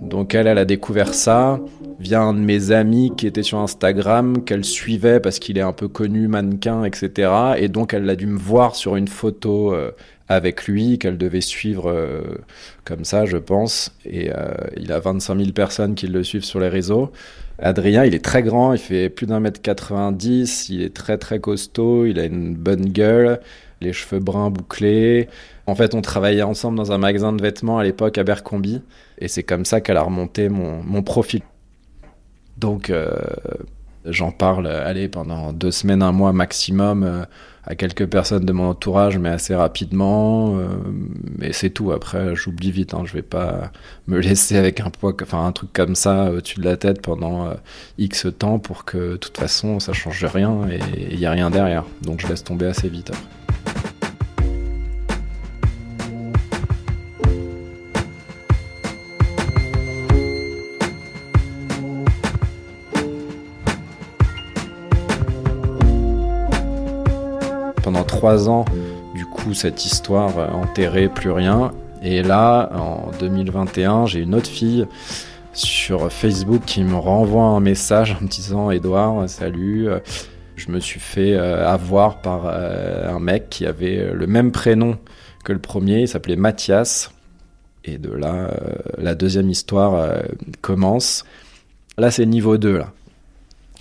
Donc 0.00 0.34
elle, 0.34 0.46
elle 0.46 0.58
a 0.58 0.64
découvert 0.64 1.12
ça 1.12 1.60
via 1.98 2.20
un 2.20 2.34
de 2.34 2.38
mes 2.38 2.70
amis 2.70 3.12
qui 3.16 3.26
était 3.26 3.42
sur 3.42 3.58
Instagram, 3.58 4.44
qu'elle 4.44 4.64
suivait 4.64 5.20
parce 5.20 5.38
qu'il 5.38 5.58
est 5.58 5.62
un 5.62 5.72
peu 5.72 5.88
connu, 5.88 6.28
mannequin, 6.28 6.84
etc. 6.84 7.30
Et 7.58 7.68
donc 7.68 7.94
elle 7.94 8.08
a 8.08 8.16
dû 8.16 8.26
me 8.26 8.38
voir 8.38 8.76
sur 8.76 8.96
une 8.96 9.08
photo 9.08 9.74
euh, 9.74 9.90
avec 10.28 10.66
lui, 10.66 10.98
qu'elle 10.98 11.18
devait 11.18 11.40
suivre 11.40 11.90
euh, 11.90 12.22
comme 12.84 13.04
ça, 13.04 13.24
je 13.24 13.36
pense. 13.38 13.94
Et 14.04 14.30
euh, 14.30 14.52
il 14.76 14.92
a 14.92 15.00
25 15.00 15.38
000 15.38 15.52
personnes 15.52 15.94
qui 15.94 16.06
le 16.06 16.22
suivent 16.22 16.44
sur 16.44 16.60
les 16.60 16.68
réseaux. 16.68 17.10
Adrien, 17.58 18.04
il 18.04 18.14
est 18.14 18.24
très 18.24 18.42
grand, 18.42 18.72
il 18.74 18.78
fait 18.78 19.08
plus 19.08 19.26
d'un 19.26 19.40
mètre 19.40 19.60
90, 19.60 20.68
il 20.68 20.82
est 20.82 20.94
très 20.94 21.18
très 21.18 21.40
costaud, 21.40 22.06
il 22.06 22.20
a 22.20 22.24
une 22.24 22.54
bonne 22.54 22.86
gueule, 22.86 23.40
les 23.80 23.92
cheveux 23.92 24.20
bruns 24.20 24.50
bouclés. 24.50 25.28
En 25.66 25.74
fait, 25.74 25.94
on 25.94 26.02
travaillait 26.02 26.42
ensemble 26.42 26.76
dans 26.76 26.92
un 26.92 26.98
magasin 26.98 27.32
de 27.32 27.42
vêtements 27.42 27.78
à 27.78 27.84
l'époque 27.84 28.16
à 28.18 28.22
Bercombi, 28.22 28.82
et 29.18 29.26
c'est 29.28 29.42
comme 29.42 29.64
ça 29.64 29.80
qu'elle 29.80 29.96
a 29.96 30.02
remonté 30.02 30.48
mon, 30.48 30.82
mon 30.84 31.02
profil. 31.02 31.42
Donc, 32.58 32.90
euh, 32.90 33.16
J'en 34.04 34.30
parle, 34.30 34.68
allez, 34.68 35.08
pendant 35.08 35.52
deux 35.52 35.72
semaines, 35.72 36.02
un 36.02 36.12
mois 36.12 36.32
maximum 36.32 37.26
à 37.68 37.74
quelques 37.74 38.06
personnes 38.06 38.46
de 38.46 38.52
mon 38.52 38.70
entourage, 38.70 39.18
mais 39.18 39.28
assez 39.28 39.54
rapidement. 39.54 40.58
Euh, 40.58 40.66
mais 41.36 41.52
c'est 41.52 41.68
tout. 41.68 41.92
Après, 41.92 42.34
j'oublie 42.34 42.70
vite. 42.70 42.94
Hein. 42.94 43.02
Je 43.04 43.12
vais 43.12 43.22
pas 43.22 43.70
me 44.06 44.18
laisser 44.20 44.56
avec 44.56 44.80
un 44.80 44.88
poids, 44.88 45.12
enfin 45.22 45.44
un 45.44 45.52
truc 45.52 45.70
comme 45.74 45.94
ça 45.94 46.30
au-dessus 46.32 46.60
de 46.60 46.64
la 46.64 46.78
tête 46.78 47.02
pendant 47.02 47.46
euh, 47.46 47.54
X 47.98 48.26
temps 48.38 48.58
pour 48.58 48.86
que, 48.86 49.12
de 49.12 49.16
toute 49.16 49.36
façon, 49.36 49.80
ça 49.80 49.92
change 49.92 50.24
rien 50.24 50.66
et 50.70 50.80
il 51.10 51.20
y 51.20 51.26
a 51.26 51.30
rien 51.30 51.50
derrière. 51.50 51.84
Donc, 52.02 52.20
je 52.22 52.28
laisse 52.28 52.42
tomber 52.42 52.66
assez 52.66 52.88
vite. 52.88 53.12
Trois 68.18 68.48
ans, 68.48 68.64
du 69.14 69.24
coup, 69.26 69.54
cette 69.54 69.86
histoire 69.86 70.52
enterrée, 70.52 71.08
plus 71.08 71.30
rien. 71.30 71.70
Et 72.02 72.24
là, 72.24 72.68
en 72.74 73.12
2021, 73.20 74.06
j'ai 74.06 74.18
une 74.18 74.34
autre 74.34 74.50
fille 74.50 74.86
sur 75.52 76.10
Facebook 76.10 76.62
qui 76.66 76.82
me 76.82 76.96
renvoie 76.96 77.44
un 77.44 77.60
message 77.60 78.16
en 78.18 78.24
me 78.24 78.28
disant 78.28 78.72
Edouard, 78.72 79.28
salut. 79.28 79.88
Je 80.56 80.72
me 80.72 80.80
suis 80.80 80.98
fait 80.98 81.34
euh, 81.34 81.68
avoir 81.68 82.20
par 82.20 82.46
euh, 82.46 83.08
un 83.08 83.20
mec 83.20 83.50
qui 83.50 83.66
avait 83.66 84.12
le 84.12 84.26
même 84.26 84.50
prénom 84.50 84.98
que 85.44 85.52
le 85.52 85.60
premier, 85.60 86.00
il 86.00 86.08
s'appelait 86.08 86.34
Mathias. 86.34 87.12
Et 87.84 87.98
de 87.98 88.10
là, 88.10 88.34
euh, 88.34 88.74
la 88.98 89.14
deuxième 89.14 89.48
histoire 89.48 90.12
commence. 90.60 91.24
Là, 91.96 92.10
c'est 92.10 92.26
niveau 92.26 92.58
2. 92.58 92.78
Là. 92.78 92.92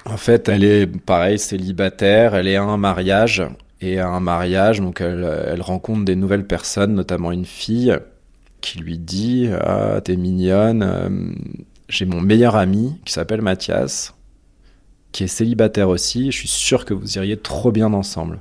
En 0.05 0.17
fait, 0.17 0.47
elle 0.47 0.63
est 0.63 0.85
pareil, 0.85 1.39
célibataire, 1.39 2.35
elle 2.35 2.47
est 2.47 2.55
à 2.55 2.63
un 2.63 2.77
mariage 2.77 3.43
et 3.81 3.99
à 3.99 4.07
un 4.07 4.19
mariage, 4.19 4.79
donc 4.79 5.01
elle, 5.01 5.61
rencontre 5.61 6.05
des 6.05 6.15
nouvelles 6.15 6.47
personnes, 6.47 6.93
notamment 6.93 7.31
une 7.31 7.45
fille 7.45 7.97
qui 8.61 8.79
lui 8.79 8.97
dit 8.97 9.49
Ah, 9.61 10.01
t'es 10.03 10.15
mignonne, 10.15 10.83
euh, 10.83 11.09
j'ai 11.89 12.05
mon 12.05 12.21
meilleur 12.21 12.55
ami 12.55 12.99
qui 13.05 13.13
s'appelle 13.13 13.41
Mathias, 13.41 14.15
qui 15.11 15.23
est 15.23 15.27
célibataire 15.27 15.89
aussi, 15.89 16.31
je 16.31 16.37
suis 16.37 16.47
sûr 16.47 16.85
que 16.85 16.93
vous 16.93 17.17
iriez 17.17 17.37
trop 17.37 17.71
bien 17.71 17.93
ensemble. 17.93 18.39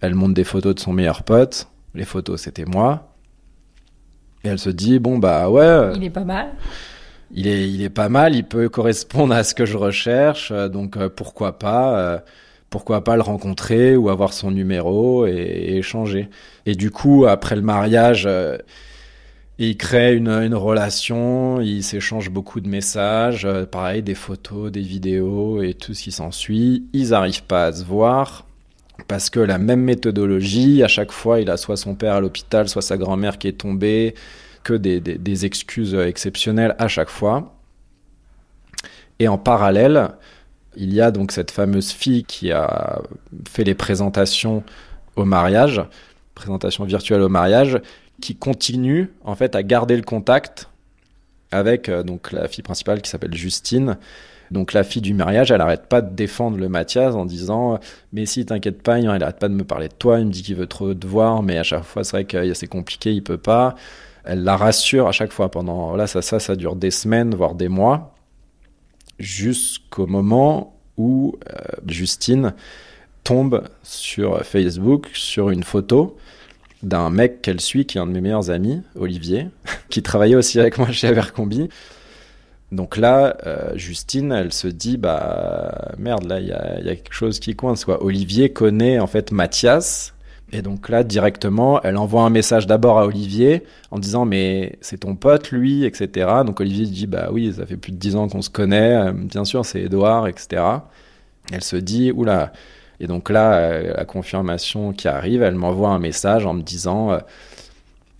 Elle 0.00 0.14
montre 0.14 0.34
des 0.34 0.44
photos 0.44 0.74
de 0.74 0.80
son 0.80 0.92
meilleur 0.92 1.22
pote, 1.22 1.68
les 1.94 2.04
photos 2.04 2.42
c'était 2.42 2.66
moi, 2.66 3.14
et 4.44 4.48
elle 4.48 4.58
se 4.58 4.70
dit 4.70 4.98
Bon, 4.98 5.18
bah 5.18 5.48
ouais. 5.48 5.92
Il 5.96 6.04
est 6.04 6.10
pas 6.10 6.24
mal. 6.24 6.48
Il 7.30 7.46
est, 7.46 7.70
il 7.70 7.82
est 7.82 7.90
pas 7.90 8.08
mal, 8.08 8.34
il 8.34 8.44
peut 8.44 8.68
correspondre 8.68 9.34
à 9.34 9.44
ce 9.44 9.54
que 9.54 9.66
je 9.66 9.76
recherche, 9.76 10.52
donc 10.52 10.96
euh, 10.96 11.08
pourquoi 11.08 11.58
pas 11.58 11.98
euh, 11.98 12.18
pourquoi 12.70 13.02
pas 13.02 13.16
le 13.16 13.22
rencontrer 13.22 13.96
ou 13.96 14.10
avoir 14.10 14.32
son 14.32 14.50
numéro 14.50 15.26
et, 15.26 15.76
échanger. 15.78 16.28
Et 16.66 16.74
du 16.74 16.90
coup, 16.90 17.26
après 17.26 17.56
le 17.56 17.62
mariage, 17.62 18.24
euh, 18.26 18.58
ils 19.58 19.76
créent 19.76 20.14
une, 20.14 20.54
relation, 20.54 21.60
ils 21.60 21.82
s'échangent 21.82 22.30
beaucoup 22.30 22.60
de 22.60 22.68
messages, 22.68 23.44
euh, 23.44 23.64
pareil, 23.64 24.02
des 24.02 24.14
photos, 24.14 24.70
des 24.70 24.82
vidéos 24.82 25.62
et 25.62 25.74
tout 25.74 25.94
ce 25.94 26.02
qui 26.04 26.12
s'ensuit. 26.12 26.86
Ils 26.92 27.10
n'arrivent 27.10 27.44
pas 27.44 27.66
à 27.66 27.72
se 27.72 27.84
voir 27.84 28.44
parce 29.06 29.30
que 29.30 29.40
la 29.40 29.58
même 29.58 29.80
méthodologie, 29.80 30.82
à 30.82 30.88
chaque 30.88 31.12
fois, 31.12 31.40
il 31.40 31.50
a 31.50 31.56
soit 31.56 31.76
son 31.76 31.94
père 31.94 32.14
à 32.14 32.20
l'hôpital, 32.20 32.68
soit 32.68 32.82
sa 32.82 32.96
grand-mère 32.96 33.38
qui 33.38 33.48
est 33.48 33.52
tombée, 33.52 34.14
que 34.64 34.74
des 34.74 35.46
excuses 35.46 35.94
exceptionnelles 35.94 36.74
à 36.78 36.88
chaque 36.88 37.08
fois. 37.08 37.54
Et 39.18 39.28
en 39.28 39.38
parallèle, 39.38 40.10
il 40.76 40.94
y 40.94 41.00
a 41.00 41.10
donc 41.10 41.32
cette 41.32 41.50
fameuse 41.50 41.90
fille 41.90 42.24
qui 42.24 42.52
a 42.52 43.02
fait 43.48 43.64
les 43.64 43.74
présentations 43.74 44.62
au 45.16 45.24
mariage, 45.24 45.82
présentation 46.34 46.84
virtuelle 46.84 47.22
au 47.22 47.28
mariage, 47.28 47.80
qui 48.20 48.36
continue 48.36 49.10
en 49.24 49.34
fait 49.34 49.54
à 49.54 49.62
garder 49.62 49.96
le 49.96 50.02
contact 50.02 50.68
avec 51.50 51.88
euh, 51.88 52.02
donc 52.02 52.32
la 52.32 52.48
fille 52.48 52.62
principale 52.62 53.00
qui 53.00 53.10
s'appelle 53.10 53.34
Justine. 53.34 53.96
Donc 54.50 54.72
la 54.72 54.82
fille 54.82 55.02
du 55.02 55.12
mariage, 55.12 55.50
elle 55.50 55.60
arrête 55.60 55.86
pas 55.88 56.00
de 56.00 56.14
défendre 56.14 56.56
le 56.56 56.68
Mathias 56.68 57.14
en 57.14 57.26
disant 57.26 57.78
mais 58.12 58.24
si 58.24 58.46
t'inquiète 58.46 58.82
pas, 58.82 58.98
il 58.98 59.06
arrête 59.06 59.38
pas 59.38 59.48
de 59.48 59.54
me 59.54 59.64
parler 59.64 59.88
de 59.88 59.94
toi, 59.94 60.20
il 60.20 60.26
me 60.26 60.32
dit 60.32 60.42
qu'il 60.42 60.56
veut 60.56 60.66
trop 60.66 60.94
te 60.94 61.06
voir, 61.06 61.42
mais 61.42 61.58
à 61.58 61.62
chaque 61.62 61.84
fois 61.84 62.02
c'est 62.04 62.16
vrai 62.16 62.24
que 62.24 62.54
c'est 62.54 62.66
compliqué, 62.66 63.12
il 63.12 63.22
peut 63.22 63.38
pas. 63.38 63.74
Elle 64.24 64.44
la 64.44 64.56
rassure 64.56 65.06
à 65.06 65.12
chaque 65.12 65.32
fois 65.32 65.50
pendant 65.50 65.96
là 65.96 66.06
ça 66.06 66.22
ça 66.22 66.38
ça 66.38 66.56
dure 66.56 66.76
des 66.76 66.90
semaines 66.90 67.34
voire 67.34 67.54
des 67.54 67.68
mois 67.68 68.14
jusqu'au 69.18 70.06
moment 70.06 70.76
où 70.96 71.36
euh, 71.48 71.58
Justine 71.86 72.54
tombe 73.24 73.64
sur 73.82 74.44
Facebook 74.44 75.08
sur 75.14 75.50
une 75.50 75.62
photo 75.62 76.16
d'un 76.82 77.10
mec 77.10 77.42
qu'elle 77.42 77.60
suit, 77.60 77.86
qui 77.86 77.98
est 77.98 78.00
un 78.00 78.06
de 78.06 78.12
mes 78.12 78.20
meilleurs 78.20 78.50
amis, 78.50 78.82
Olivier, 78.96 79.48
qui 79.90 80.02
travaillait 80.02 80.36
aussi 80.36 80.60
avec 80.60 80.78
moi 80.78 80.90
chez 80.92 81.08
Abercrombie. 81.08 81.68
Donc 82.70 82.96
là, 82.96 83.36
euh, 83.46 83.76
Justine, 83.76 84.30
elle 84.32 84.52
se 84.52 84.68
dit, 84.68 84.98
bah 84.98 85.92
merde, 85.98 86.24
là, 86.24 86.40
il 86.40 86.46
y 86.46 86.52
a, 86.52 86.94
quelque 86.94 87.14
chose 87.14 87.40
qui 87.40 87.56
coince. 87.56 87.86
Olivier 87.88 88.52
connaît 88.52 88.98
en 88.98 89.06
fait 89.06 89.32
Mathias, 89.32 90.14
et 90.50 90.62
donc 90.62 90.88
là, 90.88 91.04
directement, 91.04 91.82
elle 91.82 91.98
envoie 91.98 92.22
un 92.22 92.30
message 92.30 92.66
d'abord 92.66 92.98
à 92.98 93.06
Olivier 93.06 93.64
en 93.90 93.98
disant 93.98 94.24
mais 94.24 94.78
c'est 94.80 94.98
ton 94.98 95.14
pote 95.14 95.50
lui, 95.50 95.84
etc. 95.84 96.26
Donc 96.46 96.60
Olivier 96.60 96.86
dit 96.86 97.06
bah 97.06 97.28
oui, 97.30 97.52
ça 97.54 97.66
fait 97.66 97.76
plus 97.76 97.92
de 97.92 97.98
dix 97.98 98.16
ans 98.16 98.28
qu'on 98.28 98.40
se 98.40 98.48
connaît, 98.48 98.96
euh, 98.96 99.12
bien 99.12 99.44
sûr 99.44 99.66
c'est 99.66 99.82
Edouard, 99.82 100.26
etc. 100.26 100.62
Elle 101.52 101.62
se 101.62 101.76
dit 101.76 102.12
oula. 102.12 102.52
Et 103.00 103.06
donc 103.06 103.28
là, 103.28 103.54
euh, 103.56 103.94
la 103.94 104.04
confirmation 104.06 104.92
qui 104.92 105.06
arrive, 105.06 105.42
elle 105.42 105.54
m'envoie 105.54 105.90
un 105.90 105.98
message 105.98 106.46
en 106.46 106.54
me 106.54 106.62
disant, 106.62 107.12
euh, 107.12 107.18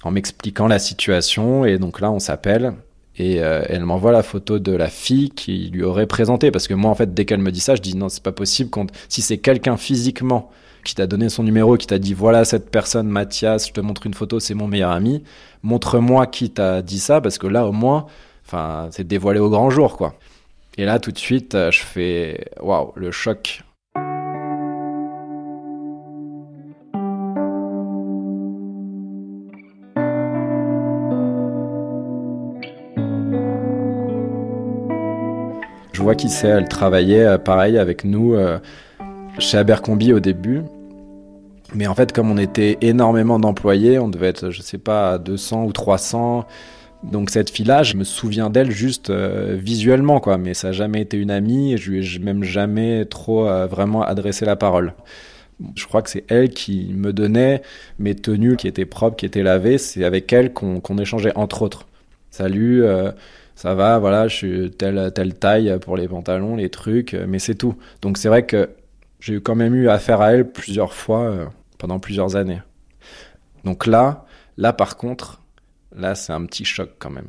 en 0.02 0.10
m'expliquant 0.10 0.68
la 0.68 0.78
situation. 0.78 1.64
Et 1.64 1.78
donc 1.78 2.00
là, 2.00 2.10
on 2.12 2.18
s'appelle. 2.18 2.74
Et 3.20 3.38
elle 3.38 3.84
m'envoie 3.84 4.12
la 4.12 4.22
photo 4.22 4.60
de 4.60 4.70
la 4.70 4.86
fille 4.86 5.30
qui 5.30 5.70
lui 5.72 5.82
aurait 5.82 6.06
présenté. 6.06 6.52
Parce 6.52 6.68
que 6.68 6.74
moi, 6.74 6.88
en 6.88 6.94
fait, 6.94 7.14
dès 7.14 7.24
qu'elle 7.24 7.40
me 7.40 7.50
dit 7.50 7.58
ça, 7.58 7.74
je 7.74 7.82
dis 7.82 7.96
non, 7.96 8.08
c'est 8.08 8.22
pas 8.22 8.30
possible. 8.30 8.70
Si 9.08 9.22
c'est 9.22 9.38
quelqu'un 9.38 9.76
physiquement 9.76 10.52
qui 10.84 10.94
t'a 10.94 11.06
donné 11.06 11.28
son 11.28 11.42
numéro, 11.42 11.76
qui 11.76 11.86
t'a 11.86 11.98
dit 11.98 12.14
voilà 12.14 12.44
cette 12.44 12.70
personne, 12.70 13.08
Mathias, 13.08 13.68
je 13.68 13.72
te 13.72 13.80
montre 13.80 14.06
une 14.06 14.14
photo, 14.14 14.40
c'est 14.40 14.54
mon 14.54 14.68
meilleur 14.68 14.90
ami. 14.90 15.22
Montre-moi 15.62 16.26
qui 16.26 16.50
t'a 16.50 16.82
dit 16.82 16.98
ça, 16.98 17.20
parce 17.20 17.38
que 17.38 17.46
là 17.46 17.66
au 17.66 17.72
moins, 17.72 18.06
enfin, 18.46 18.88
c'est 18.90 19.06
dévoilé 19.06 19.40
au 19.40 19.50
grand 19.50 19.70
jour, 19.70 19.96
quoi. 19.96 20.14
Et 20.78 20.84
là, 20.84 21.00
tout 21.00 21.10
de 21.10 21.18
suite, 21.18 21.56
euh, 21.56 21.72
je 21.72 21.80
fais 21.80 22.46
waouh, 22.60 22.92
le 22.94 23.10
choc. 23.10 23.62
Je 35.92 36.02
vois 36.04 36.14
qui 36.14 36.28
c'est, 36.28 36.46
elle 36.46 36.68
travaillait 36.68 37.24
euh, 37.24 37.38
pareil 37.38 37.76
avec 37.76 38.04
nous 38.04 38.34
euh, 38.34 38.60
chez 39.38 39.58
Abercrombie 39.58 40.12
au 40.12 40.20
début. 40.20 40.62
Mais 41.74 41.86
en 41.86 41.94
fait, 41.94 42.12
comme 42.12 42.30
on 42.30 42.38
était 42.38 42.78
énormément 42.80 43.38
d'employés, 43.38 43.98
on 43.98 44.08
devait 44.08 44.28
être, 44.28 44.50
je 44.50 44.62
sais 44.62 44.78
pas, 44.78 45.18
200 45.18 45.64
ou 45.64 45.72
300. 45.72 46.46
Donc 47.02 47.30
cette 47.30 47.50
fille-là, 47.50 47.82
je 47.82 47.96
me 47.96 48.04
souviens 48.04 48.50
d'elle 48.50 48.70
juste 48.70 49.10
euh, 49.10 49.56
visuellement, 49.58 50.18
quoi. 50.20 50.38
Mais 50.38 50.54
ça 50.54 50.68
n'a 50.68 50.72
jamais 50.72 51.02
été 51.02 51.16
une 51.16 51.30
amie 51.30 51.74
et 51.74 51.76
je 51.76 51.90
lui 51.90 52.16
ai 52.16 52.18
même 52.18 52.42
jamais 52.42 53.04
trop 53.04 53.46
euh, 53.46 53.66
vraiment 53.66 54.02
adressé 54.02 54.44
la 54.44 54.56
parole. 54.56 54.94
Je 55.74 55.86
crois 55.86 56.02
que 56.02 56.10
c'est 56.10 56.24
elle 56.28 56.50
qui 56.50 56.92
me 56.94 57.12
donnait 57.12 57.62
mes 57.98 58.14
tenues 58.14 58.56
qui 58.56 58.68
étaient 58.68 58.86
propres, 58.86 59.16
qui 59.16 59.26
étaient 59.26 59.42
lavées. 59.42 59.78
C'est 59.78 60.04
avec 60.04 60.32
elle 60.32 60.52
qu'on 60.52 60.98
échangeait, 60.98 61.32
entre 61.36 61.62
autres. 61.62 61.86
Salut, 62.30 62.84
euh, 62.84 63.10
ça 63.56 63.74
va, 63.74 63.98
voilà, 63.98 64.28
je 64.28 64.36
suis 64.36 64.70
telle, 64.70 65.12
telle 65.14 65.34
taille 65.34 65.78
pour 65.80 65.96
les 65.96 66.08
pantalons, 66.08 66.56
les 66.56 66.70
trucs, 66.70 67.16
mais 67.26 67.38
c'est 67.38 67.56
tout. 67.56 67.74
Donc 68.02 68.16
c'est 68.16 68.28
vrai 68.28 68.46
que 68.46 68.68
j'ai 69.20 69.40
quand 69.40 69.54
même 69.54 69.74
eu 69.74 69.88
affaire 69.88 70.20
à 70.20 70.32
elle 70.32 70.50
plusieurs 70.50 70.94
fois 70.94 71.50
pendant 71.78 71.98
plusieurs 71.98 72.36
années. 72.36 72.62
Donc 73.64 73.86
là, 73.86 74.26
là 74.56 74.72
par 74.72 74.96
contre, 74.96 75.42
là 75.94 76.14
c'est 76.14 76.32
un 76.32 76.44
petit 76.44 76.64
choc 76.64 76.90
quand 76.98 77.10
même. 77.10 77.28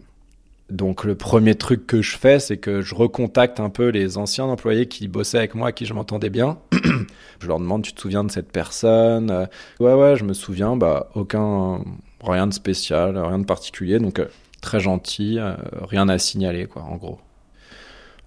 Donc 0.70 1.04
le 1.04 1.16
premier 1.16 1.56
truc 1.56 1.88
que 1.88 2.02
je 2.02 2.16
fais, 2.16 2.40
c'est 2.40 2.58
que 2.58 2.82
je 2.82 2.94
recontacte 2.94 3.60
un 3.60 3.70
peu 3.70 3.88
les 3.90 4.18
anciens 4.18 4.46
employés 4.46 4.88
qui 4.88 5.08
bossaient 5.08 5.40
avec 5.40 5.56
moi, 5.56 5.70
à 5.70 5.72
qui 5.72 5.86
je 5.86 5.94
m'entendais 5.94 6.30
bien. 6.30 6.60
je 7.40 7.48
leur 7.48 7.60
demande, 7.60 7.82
tu 7.82 7.94
te 7.94 8.00
souviens 8.00 8.24
de 8.24 8.32
cette 8.32 8.52
personne? 8.52 9.32
Euh, 9.32 9.46
Ouais, 9.80 9.94
ouais, 9.94 10.16
je 10.16 10.24
me 10.24 10.34
souviens. 10.34 10.76
Bah, 10.76 11.10
aucun, 11.16 11.84
rien 12.24 12.46
de 12.46 12.54
spécial, 12.54 13.18
rien 13.18 13.40
de 13.40 13.46
particulier. 13.46 13.98
Donc 14.00 14.20
euh, 14.20 14.28
très 14.62 14.80
gentil, 14.80 15.40
euh, 15.40 15.56
rien 15.82 16.08
à 16.08 16.20
signaler, 16.20 16.68
quoi, 16.68 16.84
en 16.84 16.98
gros. 16.98 17.20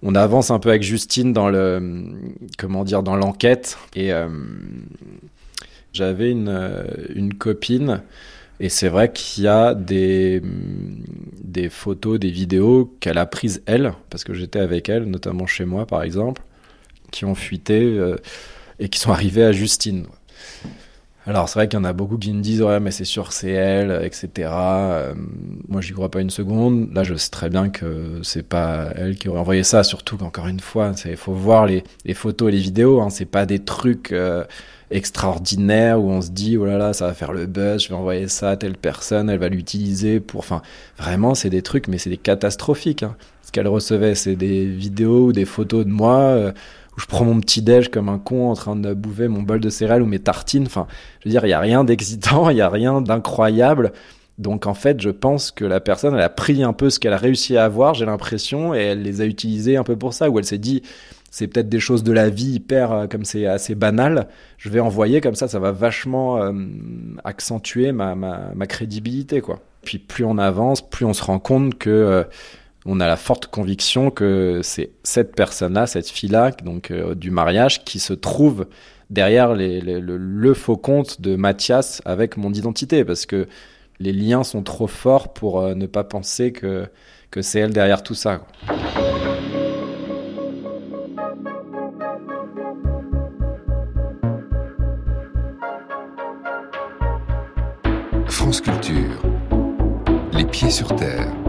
On 0.03 0.15
avance 0.15 0.51
un 0.51 0.59
peu 0.59 0.69
avec 0.69 0.83
Justine 0.83 1.31
dans 1.31 1.49
le, 1.49 2.13
comment 2.57 2.83
dire, 2.83 3.03
dans 3.03 3.15
l'enquête 3.15 3.77
et 3.95 4.11
j'avais 5.93 6.31
une, 6.31 6.49
euh, 6.49 6.83
une 7.15 7.33
copine 7.35 8.01
et 8.59 8.69
c'est 8.69 8.89
vrai 8.89 9.11
qu'il 9.11 9.45
y 9.45 9.47
a 9.47 9.73
des, 9.73 10.41
des 11.41 11.69
photos, 11.69 12.19
des 12.19 12.29
vidéos 12.29 12.93
qu'elle 12.99 13.17
a 13.17 13.25
prises 13.25 13.63
elle, 13.65 13.93
parce 14.09 14.23
que 14.23 14.33
j'étais 14.33 14.59
avec 14.59 14.89
elle, 14.89 15.05
notamment 15.05 15.47
chez 15.47 15.65
moi 15.65 15.85
par 15.85 16.03
exemple, 16.03 16.41
qui 17.11 17.25
ont 17.25 17.35
fuité 17.35 17.97
et 18.79 18.89
qui 18.89 18.99
sont 18.99 19.11
arrivés 19.11 19.43
à 19.43 19.51
Justine. 19.51 20.05
Alors 21.25 21.47
c'est 21.47 21.57
vrai 21.57 21.69
qu'il 21.69 21.79
y 21.79 21.81
en 21.81 21.85
a 21.85 21.93
beaucoup 21.93 22.17
qui 22.17 22.33
me 22.33 22.41
disent 22.41 22.61
ouais 22.61 22.81
mais 22.81 22.91
c'est 22.91 23.05
sûr 23.05 23.31
c'est 23.31 23.51
elle, 23.51 24.01
etc. 24.03 24.29
Euh, 24.51 25.13
moi 25.69 25.79
j'y 25.79 25.93
crois 25.93 26.11
pas 26.11 26.19
une 26.19 26.29
seconde. 26.29 26.89
Là 26.93 27.03
je 27.03 27.15
sais 27.15 27.29
très 27.29 27.49
bien 27.49 27.69
que 27.69 28.19
c'est 28.23 28.43
pas 28.43 28.89
elle 28.95 29.15
qui 29.15 29.29
aurait 29.29 29.39
envoyé 29.39 29.63
ça. 29.63 29.83
Surtout 29.83 30.17
qu'encore 30.17 30.47
une 30.47 30.59
fois, 30.59 30.91
il 31.05 31.15
faut 31.15 31.31
voir 31.31 31.65
les, 31.65 31.83
les, 32.03 32.13
photos 32.13 32.49
et 32.49 32.51
les 32.51 32.59
vidéos. 32.59 32.99
Hein, 32.99 33.09
c'est 33.09 33.25
pas 33.25 33.45
des 33.45 33.59
trucs 33.59 34.11
euh, 34.11 34.43
extraordinaires 34.91 36.01
où 36.01 36.09
on 36.11 36.21
se 36.21 36.31
dit 36.31 36.57
oh 36.57 36.65
là 36.65 36.77
là 36.77 36.91
ça 36.91 37.07
va 37.07 37.13
faire 37.13 37.31
le 37.31 37.45
buzz, 37.45 37.83
je 37.83 37.89
vais 37.89 37.95
envoyer 37.95 38.27
ça 38.27 38.51
à 38.51 38.57
telle 38.57 38.75
personne, 38.75 39.29
elle 39.29 39.39
va 39.39 39.47
l'utiliser 39.47 40.19
pour. 40.19 40.39
Enfin 40.39 40.61
vraiment 40.97 41.35
c'est 41.35 41.49
des 41.49 41.61
trucs 41.61 41.87
mais 41.87 41.99
c'est 41.99 42.09
des 42.09 42.17
catastrophiques. 42.17 43.03
Hein. 43.03 43.15
Ce 43.43 43.51
qu'elle 43.53 43.67
recevait 43.69 44.15
c'est 44.15 44.35
des 44.35 44.65
vidéos 44.65 45.27
ou 45.27 45.31
des 45.31 45.45
photos 45.45 45.85
de 45.85 45.91
moi. 45.91 46.17
Euh, 46.19 46.51
où 46.95 46.99
je 46.99 47.05
prends 47.05 47.25
mon 47.25 47.39
petit 47.39 47.61
déj 47.61 47.89
comme 47.89 48.09
un 48.09 48.19
con 48.19 48.49
en 48.49 48.53
train 48.55 48.75
de 48.75 48.93
bouffer 48.93 49.27
mon 49.27 49.41
bol 49.41 49.59
de 49.59 49.69
céréales 49.69 50.01
ou 50.01 50.05
mes 50.05 50.19
tartines. 50.19 50.65
Enfin, 50.65 50.87
je 51.19 51.29
veux 51.29 51.31
dire, 51.31 51.45
il 51.45 51.49
y 51.49 51.53
a 51.53 51.59
rien 51.59 51.83
d'excitant, 51.83 52.49
il 52.51 52.57
y 52.57 52.61
a 52.61 52.69
rien 52.69 53.01
d'incroyable. 53.01 53.93
Donc 54.37 54.65
en 54.65 54.73
fait, 54.73 54.99
je 55.01 55.09
pense 55.09 55.51
que 55.51 55.65
la 55.65 55.79
personne, 55.79 56.15
elle 56.15 56.21
a 56.21 56.29
pris 56.29 56.63
un 56.63 56.73
peu 56.73 56.89
ce 56.89 56.99
qu'elle 56.99 57.13
a 57.13 57.17
réussi 57.17 57.55
à 57.55 57.65
avoir, 57.65 57.93
j'ai 57.93 58.05
l'impression, 58.05 58.73
et 58.73 58.79
elle 58.79 59.03
les 59.03 59.21
a 59.21 59.25
utilisés 59.25 59.77
un 59.77 59.83
peu 59.83 59.95
pour 59.95 60.13
ça, 60.13 60.29
où 60.29 60.39
elle 60.39 60.45
s'est 60.45 60.57
dit, 60.57 60.81
c'est 61.29 61.47
peut-être 61.47 61.69
des 61.69 61.79
choses 61.79 62.03
de 62.03 62.11
la 62.11 62.29
vie 62.29 62.53
hyper, 62.53 62.91
euh, 62.91 63.07
comme 63.07 63.25
c'est 63.25 63.45
assez 63.45 63.75
banal, 63.75 64.27
je 64.57 64.69
vais 64.69 64.79
envoyer 64.79 65.21
comme 65.21 65.35
ça, 65.35 65.47
ça 65.47 65.59
va 65.59 65.71
vachement 65.71 66.41
euh, 66.41 66.51
accentuer 67.23 67.91
ma, 67.91 68.15
ma, 68.15 68.51
ma, 68.55 68.67
crédibilité, 68.67 69.41
quoi. 69.41 69.59
Puis 69.83 69.99
plus 69.99 70.25
on 70.25 70.37
avance, 70.37 70.87
plus 70.87 71.05
on 71.05 71.13
se 71.13 71.23
rend 71.23 71.39
compte 71.39 71.77
que... 71.77 71.89
Euh, 71.89 72.23
on 72.85 72.99
a 72.99 73.07
la 73.07 73.17
forte 73.17 73.47
conviction 73.47 74.11
que 74.11 74.59
c'est 74.63 74.91
cette 75.03 75.35
personne-là, 75.35 75.87
cette 75.87 76.09
fille-là, 76.09 76.51
donc 76.51 76.91
euh, 76.91 77.15
du 77.15 77.31
mariage, 77.31 77.83
qui 77.85 77.99
se 77.99 78.13
trouve 78.13 78.67
derrière 79.09 79.53
le, 79.55 80.53
faux 80.53 80.77
compte 80.77 81.21
de 81.21 81.35
Mathias 81.35 82.01
avec 82.05 82.37
mon 82.37 82.51
identité, 82.53 83.05
parce 83.05 83.25
que 83.25 83.47
les 83.99 84.11
liens 84.11 84.43
sont 84.43 84.63
trop 84.63 84.87
forts 84.87 85.33
pour 85.33 85.61
euh, 85.61 85.75
ne 85.75 85.85
pas 85.85 86.03
penser 86.03 86.51
que, 86.51 86.87
que 87.31 87.41
c'est 87.41 87.59
elle 87.59 87.73
derrière 87.73 88.03
tout 88.03 88.15
ça. 88.15 88.41
France 98.27 98.61
Culture. 98.61 99.21
Les 100.33 100.43
pieds 100.43 100.71
sur 100.71 100.93
terre. 100.95 101.42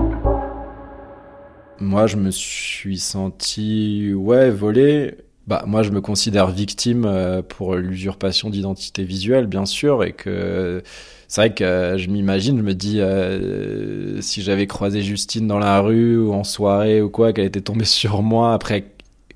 Moi, 1.81 2.07
je 2.07 2.17
me 2.17 2.31
suis 2.31 2.99
senti, 2.99 4.13
ouais, 4.15 4.51
volé. 4.51 5.17
Bah, 5.47 5.65
moi, 5.67 5.83
je 5.83 5.91
me 5.91 6.01
considère 6.01 6.51
victime 6.51 7.05
euh, 7.05 7.43
pour 7.43 7.75
l'usurpation 7.75 8.49
d'identité 8.49 9.03
visuelle, 9.05 9.47
bien 9.47 9.67
sûr, 9.67 10.05
et 10.05 10.13
que 10.13 10.83
c'est 11.29 11.41
vrai 11.41 11.55
que 11.55 11.65
euh, 11.65 11.99
je 11.99 12.09
m'imagine, 12.11 12.59
je 12.59 12.63
me 12.63 12.75
dis, 12.75 13.01
euh, 13.01 14.21
si 14.21 14.41
j'avais 14.43 14.67
croisé 14.67 15.03
Justine 15.03 15.47
dans 15.49 15.59
la 15.59 15.81
rue 15.81 16.17
ou 16.17 16.33
en 16.33 16.45
soirée 16.45 17.03
ou 17.03 17.11
quoi, 17.11 17.33
qu'elle 17.33 17.47
était 17.47 17.61
tombée 17.61 17.85
sur 17.85 18.23
moi 18.23 18.55
après 18.55 18.85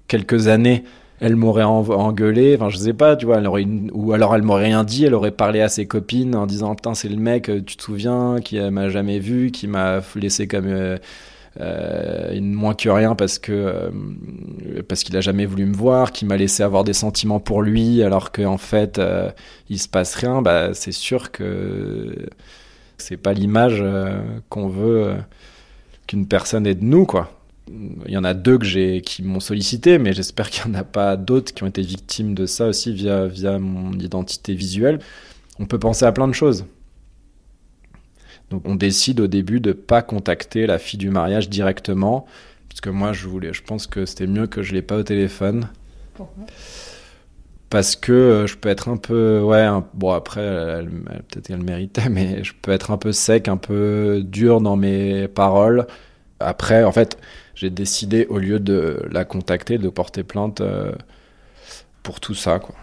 quelques 0.07 0.47
années, 0.49 0.85
elle 1.21 1.35
m'aurait 1.37 1.65
engueulé, 1.65 2.55
enfin 2.55 2.69
je 2.71 2.79
sais 2.79 2.93
pas, 2.95 3.17
tu 3.17 3.27
vois, 3.27 3.39
elle 3.39 3.49
ou 3.93 4.13
alors 4.13 4.37
elle 4.37 4.43
m'aurait 4.43 4.67
rien 4.67 4.85
dit, 4.85 5.05
elle 5.05 5.15
aurait 5.15 5.33
parlé 5.33 5.61
à 5.61 5.69
ses 5.69 5.87
copines 5.87 6.37
en 6.37 6.47
disant 6.47 6.75
putain 6.77 6.95
c'est 6.95 7.09
le 7.09 7.17
mec, 7.17 7.51
tu 7.67 7.77
te 7.77 7.83
souviens, 7.83 8.37
qui 8.43 8.61
m'a 8.61 8.89
jamais 8.89 9.19
vu, 9.19 9.51
qui 9.51 9.67
m'a 9.67 10.01
laissé 10.15 10.47
comme 10.47 10.99
ne 11.61 12.55
moins 12.55 12.75
que 12.75 12.89
rien 12.89 13.15
parce 13.15 13.39
que 13.39 13.53
euh, 13.53 13.91
parce 14.89 15.03
qu'il 15.03 15.17
a 15.17 15.21
jamais 15.21 15.47
voulu 15.47 15.67
me 15.67 15.75
voir, 15.75 16.13
qu'il 16.13 16.29
m'a 16.29 16.37
laissé 16.37 16.63
avoir 16.63 16.85
des 16.85 16.93
sentiments 16.93 17.41
pour 17.41 17.63
lui 17.63 18.03
alors 18.03 18.33
qu'en 18.33 18.59
fait 18.59 18.99
euh, 18.99 19.31
il 19.69 19.79
se 19.79 19.89
passe 19.89 20.15
rien, 20.15 20.43
bah 20.43 20.75
c'est 20.75 20.93
sûr 20.93 21.33
que 21.33 22.29
c'est 22.97 23.17
pas 23.17 23.33
l'image 23.33 23.85
qu'on 24.49 24.69
veut 24.69 25.15
qu'une 26.07 26.27
personne 26.27 26.67
ait 26.67 26.75
de 26.75 26.85
nous 26.85 27.07
quoi. 27.07 27.33
Il 28.07 28.13
y 28.13 28.17
en 28.17 28.25
a 28.25 28.33
deux 28.33 28.57
que 28.57 28.65
j'ai 28.65 29.03
qui 29.03 29.23
m'ont 29.23 29.41
sollicité, 29.41 29.99
mais 29.99 30.15
j'espère 30.15 30.49
qu'il 30.49 30.71
n'y 30.71 30.77
en 30.77 30.81
a 30.81 30.85
pas 30.85 31.17
d'autres 31.17 31.53
qui 31.53 31.65
ont 31.65 31.67
été 31.67 31.83
victimes 31.83 32.35
de 32.35 32.47
ça 32.47 32.67
aussi 32.67 32.93
via 32.93 33.27
via 33.27 33.59
mon 33.59 33.93
identité 33.93 34.55
visuelle. 34.55 35.01
On 35.59 35.67
peut 35.67 35.79
penser 35.79 36.07
à 36.07 36.13
plein 36.13 36.29
de 36.29 36.33
choses. 36.33 36.65
Donc 38.51 38.63
on 38.67 38.75
décide 38.75 39.21
au 39.21 39.27
début 39.27 39.61
de 39.61 39.73
pas 39.73 40.03
contacter 40.03 40.67
la 40.67 40.79
fille 40.79 40.99
du 40.99 41.11
mariage 41.11 41.49
directement, 41.49 42.27
parce 42.69 42.81
que 42.81 42.91
moi 42.91 43.13
je 43.13 43.27
voulais, 43.29 43.53
je 43.53 43.63
pense 43.63 43.87
que 43.87 44.07
c'était 44.07 44.27
mieux 44.27 44.47
que 44.47 44.63
je 44.63 44.73
l'ai 44.73 44.83
pas 44.83 44.97
au 44.97 45.03
téléphone. 45.03 45.69
Pourquoi? 46.15 46.45
Parce 47.71 47.97
que 47.97 48.13
euh, 48.13 48.47
je 48.47 48.57
peux 48.57 48.71
être 48.71 48.89
un 48.89 48.97
peu 48.97 49.41
ouais 49.41 49.67
bon 49.93 50.13
après 50.13 50.83
peut-être 51.29 51.49
qu'elle 51.49 51.63
méritait 51.63 52.09
mais 52.11 52.43
je 52.43 52.55
peux 52.61 52.71
être 52.73 52.91
un 52.91 52.97
peu 52.97 53.13
sec 53.13 53.47
un 53.49 53.59
peu 53.59 54.23
dur 54.25 54.61
dans 54.61 54.77
mes 54.77 55.29
paroles. 55.29 55.87
Après 56.41 56.85
en 56.85 56.93
fait 56.93 57.19
j'ai 57.55 57.71
décidé 57.71 58.27
au 58.27 58.39
lieu 58.39 58.61
de 58.61 59.03
la 59.11 59.25
contacter 59.25 59.79
de 59.79 59.89
porter 59.89 60.23
plainte 60.23 60.61
euh, 60.61 60.93
pour 62.03 62.21
tout 62.21 62.35
ça 62.35 62.59
quoi 62.59 62.75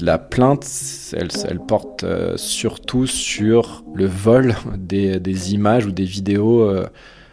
la 0.00 0.18
plainte, 0.18 0.66
elle, 1.12 1.60
porte 1.60 2.04
euh, 2.04 2.36
surtout 2.36 3.06
sur 3.06 3.84
le 3.94 4.06
vol 4.06 4.54
des, 4.76 5.54
images 5.54 5.86
ou 5.86 5.92
des 5.92 6.04
vidéos 6.04 6.62
euh, 6.62 6.86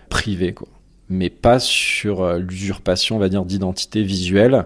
privées, 0.10 0.54
quoi. 0.54 0.67
mais 1.10 1.30
pas 1.30 1.60
sur 1.60 2.21
euh, 2.21 2.39
l'usurpation, 2.39 3.17
on 3.17 3.19
va 3.19 3.30
dire, 3.30 3.45
d'identité 3.45 4.04
visuelle, 4.04 4.65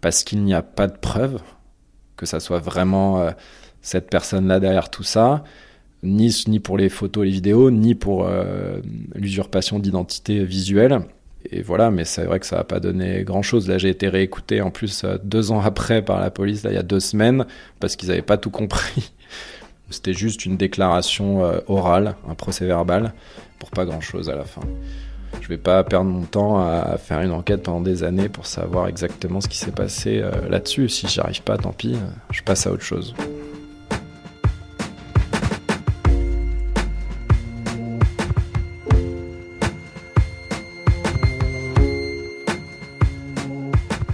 parce 0.00 0.24
qu'il 0.24 0.42
n'y 0.42 0.54
a 0.54 0.62
pas 0.62 0.86
de 0.86 0.96
preuve 0.96 1.40
que 2.16 2.26
ça 2.26 2.38
soit 2.38 2.58
vraiment 2.58 3.32
cette 3.80 4.08
personne-là 4.08 4.60
derrière 4.60 4.90
tout 4.90 5.02
ça, 5.02 5.42
ni, 6.04 6.44
ni 6.46 6.60
pour 6.60 6.76
les 6.76 6.88
photos 6.88 7.24
les 7.24 7.32
vidéos, 7.32 7.72
ni 7.72 7.96
pour 7.96 8.28
l'usurpation 9.14 9.80
d'identité 9.80 10.44
visuelle 10.44 11.00
et 11.50 11.62
voilà, 11.62 11.90
mais 11.90 12.04
c'est 12.04 12.24
vrai 12.24 12.40
que 12.40 12.46
ça 12.46 12.56
n'a 12.56 12.64
pas 12.64 12.80
donné 12.80 13.24
grand-chose. 13.24 13.68
Là, 13.68 13.78
j'ai 13.78 13.88
été 13.88 14.08
réécouté 14.08 14.60
en 14.60 14.70
plus 14.70 15.04
euh, 15.04 15.18
deux 15.22 15.50
ans 15.50 15.60
après 15.60 16.02
par 16.02 16.20
la 16.20 16.30
police, 16.30 16.62
là, 16.62 16.70
il 16.70 16.74
y 16.74 16.78
a 16.78 16.82
deux 16.82 17.00
semaines, 17.00 17.46
parce 17.80 17.96
qu'ils 17.96 18.08
n'avaient 18.08 18.22
pas 18.22 18.36
tout 18.36 18.50
compris. 18.50 19.12
C'était 19.90 20.14
juste 20.14 20.46
une 20.46 20.56
déclaration 20.56 21.44
euh, 21.44 21.58
orale, 21.66 22.14
un 22.28 22.34
procès 22.34 22.64
verbal, 22.64 23.12
pour 23.58 23.70
pas 23.70 23.84
grand-chose 23.84 24.30
à 24.30 24.36
la 24.36 24.44
fin. 24.44 24.62
Je 25.40 25.48
vais 25.48 25.58
pas 25.58 25.82
perdre 25.82 26.10
mon 26.10 26.22
temps 26.22 26.58
à 26.58 26.98
faire 26.98 27.20
une 27.20 27.32
enquête 27.32 27.62
pendant 27.62 27.80
des 27.80 28.04
années 28.04 28.28
pour 28.28 28.46
savoir 28.46 28.86
exactement 28.88 29.40
ce 29.40 29.48
qui 29.48 29.58
s'est 29.58 29.72
passé 29.72 30.20
euh, 30.22 30.30
là-dessus. 30.48 30.88
Si 30.88 31.08
j'y 31.08 31.20
arrive 31.20 31.42
pas, 31.42 31.56
tant 31.56 31.72
pis, 31.72 31.96
je 32.30 32.42
passe 32.42 32.66
à 32.66 32.70
autre 32.70 32.82
chose. 32.82 33.14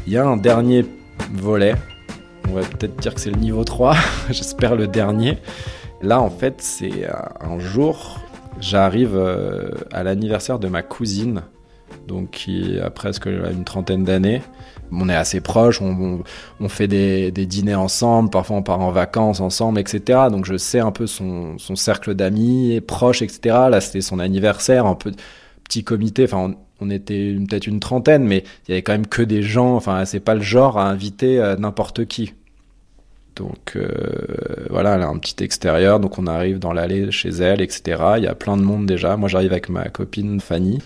Il 0.09 0.12
y 0.12 0.16
a 0.16 0.27
un 0.27 0.38
dernier 0.38 0.87
volet. 1.35 1.75
On 2.49 2.55
va 2.55 2.62
peut-être 2.62 2.97
dire 2.97 3.14
que 3.14 3.21
c'est 3.21 3.31
le 3.31 3.37
niveau 3.37 3.62
3. 3.62 3.94
J'espère 4.31 4.75
le 4.75 4.87
dernier. 4.87 5.37
Là, 6.01 6.23
en 6.23 6.31
fait, 6.31 6.62
c'est 6.62 7.07
un 7.42 7.59
jour, 7.59 8.18
j'arrive 8.59 9.14
euh, 9.14 9.71
à 9.92 10.03
l'anniversaire 10.05 10.59
de 10.59 10.66
ma 10.68 10.81
cousine, 10.81 11.42
donc 12.07 12.31
qui 12.31 12.81
a 12.81 12.88
presque 12.88 13.27
une 13.27 13.64
trentaine 13.64 14.05
d'années. 14.05 14.40
On 14.90 15.11
est 15.11 15.14
assez 15.14 15.42
proches, 15.42 15.83
on, 15.83 16.23
fait 16.71 16.88
des, 16.88 17.31
dîners 17.31 17.75
ensemble, 17.75 18.31
parfois 18.31 18.57
on 18.57 18.62
part 18.62 18.81
en 18.81 18.90
vacances 18.90 19.40
ensemble, 19.42 19.79
etc. 19.79 20.21
Donc 20.31 20.47
je 20.47 20.57
sais 20.57 20.81
un 20.81 20.90
peu 20.90 21.07
son, 21.07 21.59
cercle 21.75 22.14
d'amis, 22.14 22.81
proches, 22.81 23.21
etc. 23.21 23.40
Là, 23.71 23.83
c'était 23.83 24.01
son 24.01 24.21
anniversaire, 24.21 24.87
un 24.87 24.94
peu 24.94 25.12
petit 25.64 25.85
comité. 25.85 26.25
Enfin, 26.25 26.55
était 26.90 27.34
peut-être 27.48 27.66
une 27.66 27.80
trentaine, 27.80 28.24
mais 28.24 28.44
il 28.66 28.70
y 28.70 28.72
avait 28.72 28.82
quand 28.82 28.92
même 28.92 29.06
que 29.06 29.22
des 29.22 29.42
gens. 29.42 29.74
Enfin, 29.74 30.04
c'est 30.04 30.20
pas 30.20 30.34
le 30.34 30.42
genre 30.42 30.78
à 30.78 30.88
inviter 30.88 31.38
euh, 31.38 31.56
n'importe 31.56 32.06
qui. 32.06 32.34
Donc 33.36 33.74
euh, 33.76 33.88
voilà, 34.70 34.96
elle 34.96 35.02
a 35.02 35.08
un 35.08 35.18
petit 35.18 35.42
extérieur, 35.44 36.00
donc 36.00 36.18
on 36.18 36.26
arrive 36.26 36.58
dans 36.58 36.72
l'allée 36.72 37.10
chez 37.12 37.28
elle, 37.28 37.60
etc. 37.60 38.02
Il 38.16 38.24
y 38.24 38.26
a 38.26 38.34
plein 38.34 38.56
de 38.56 38.62
monde 38.62 38.86
déjà. 38.86 39.16
Moi, 39.16 39.28
j'arrive 39.28 39.52
avec 39.52 39.68
ma 39.68 39.88
copine 39.88 40.40
Fanny. 40.40 40.80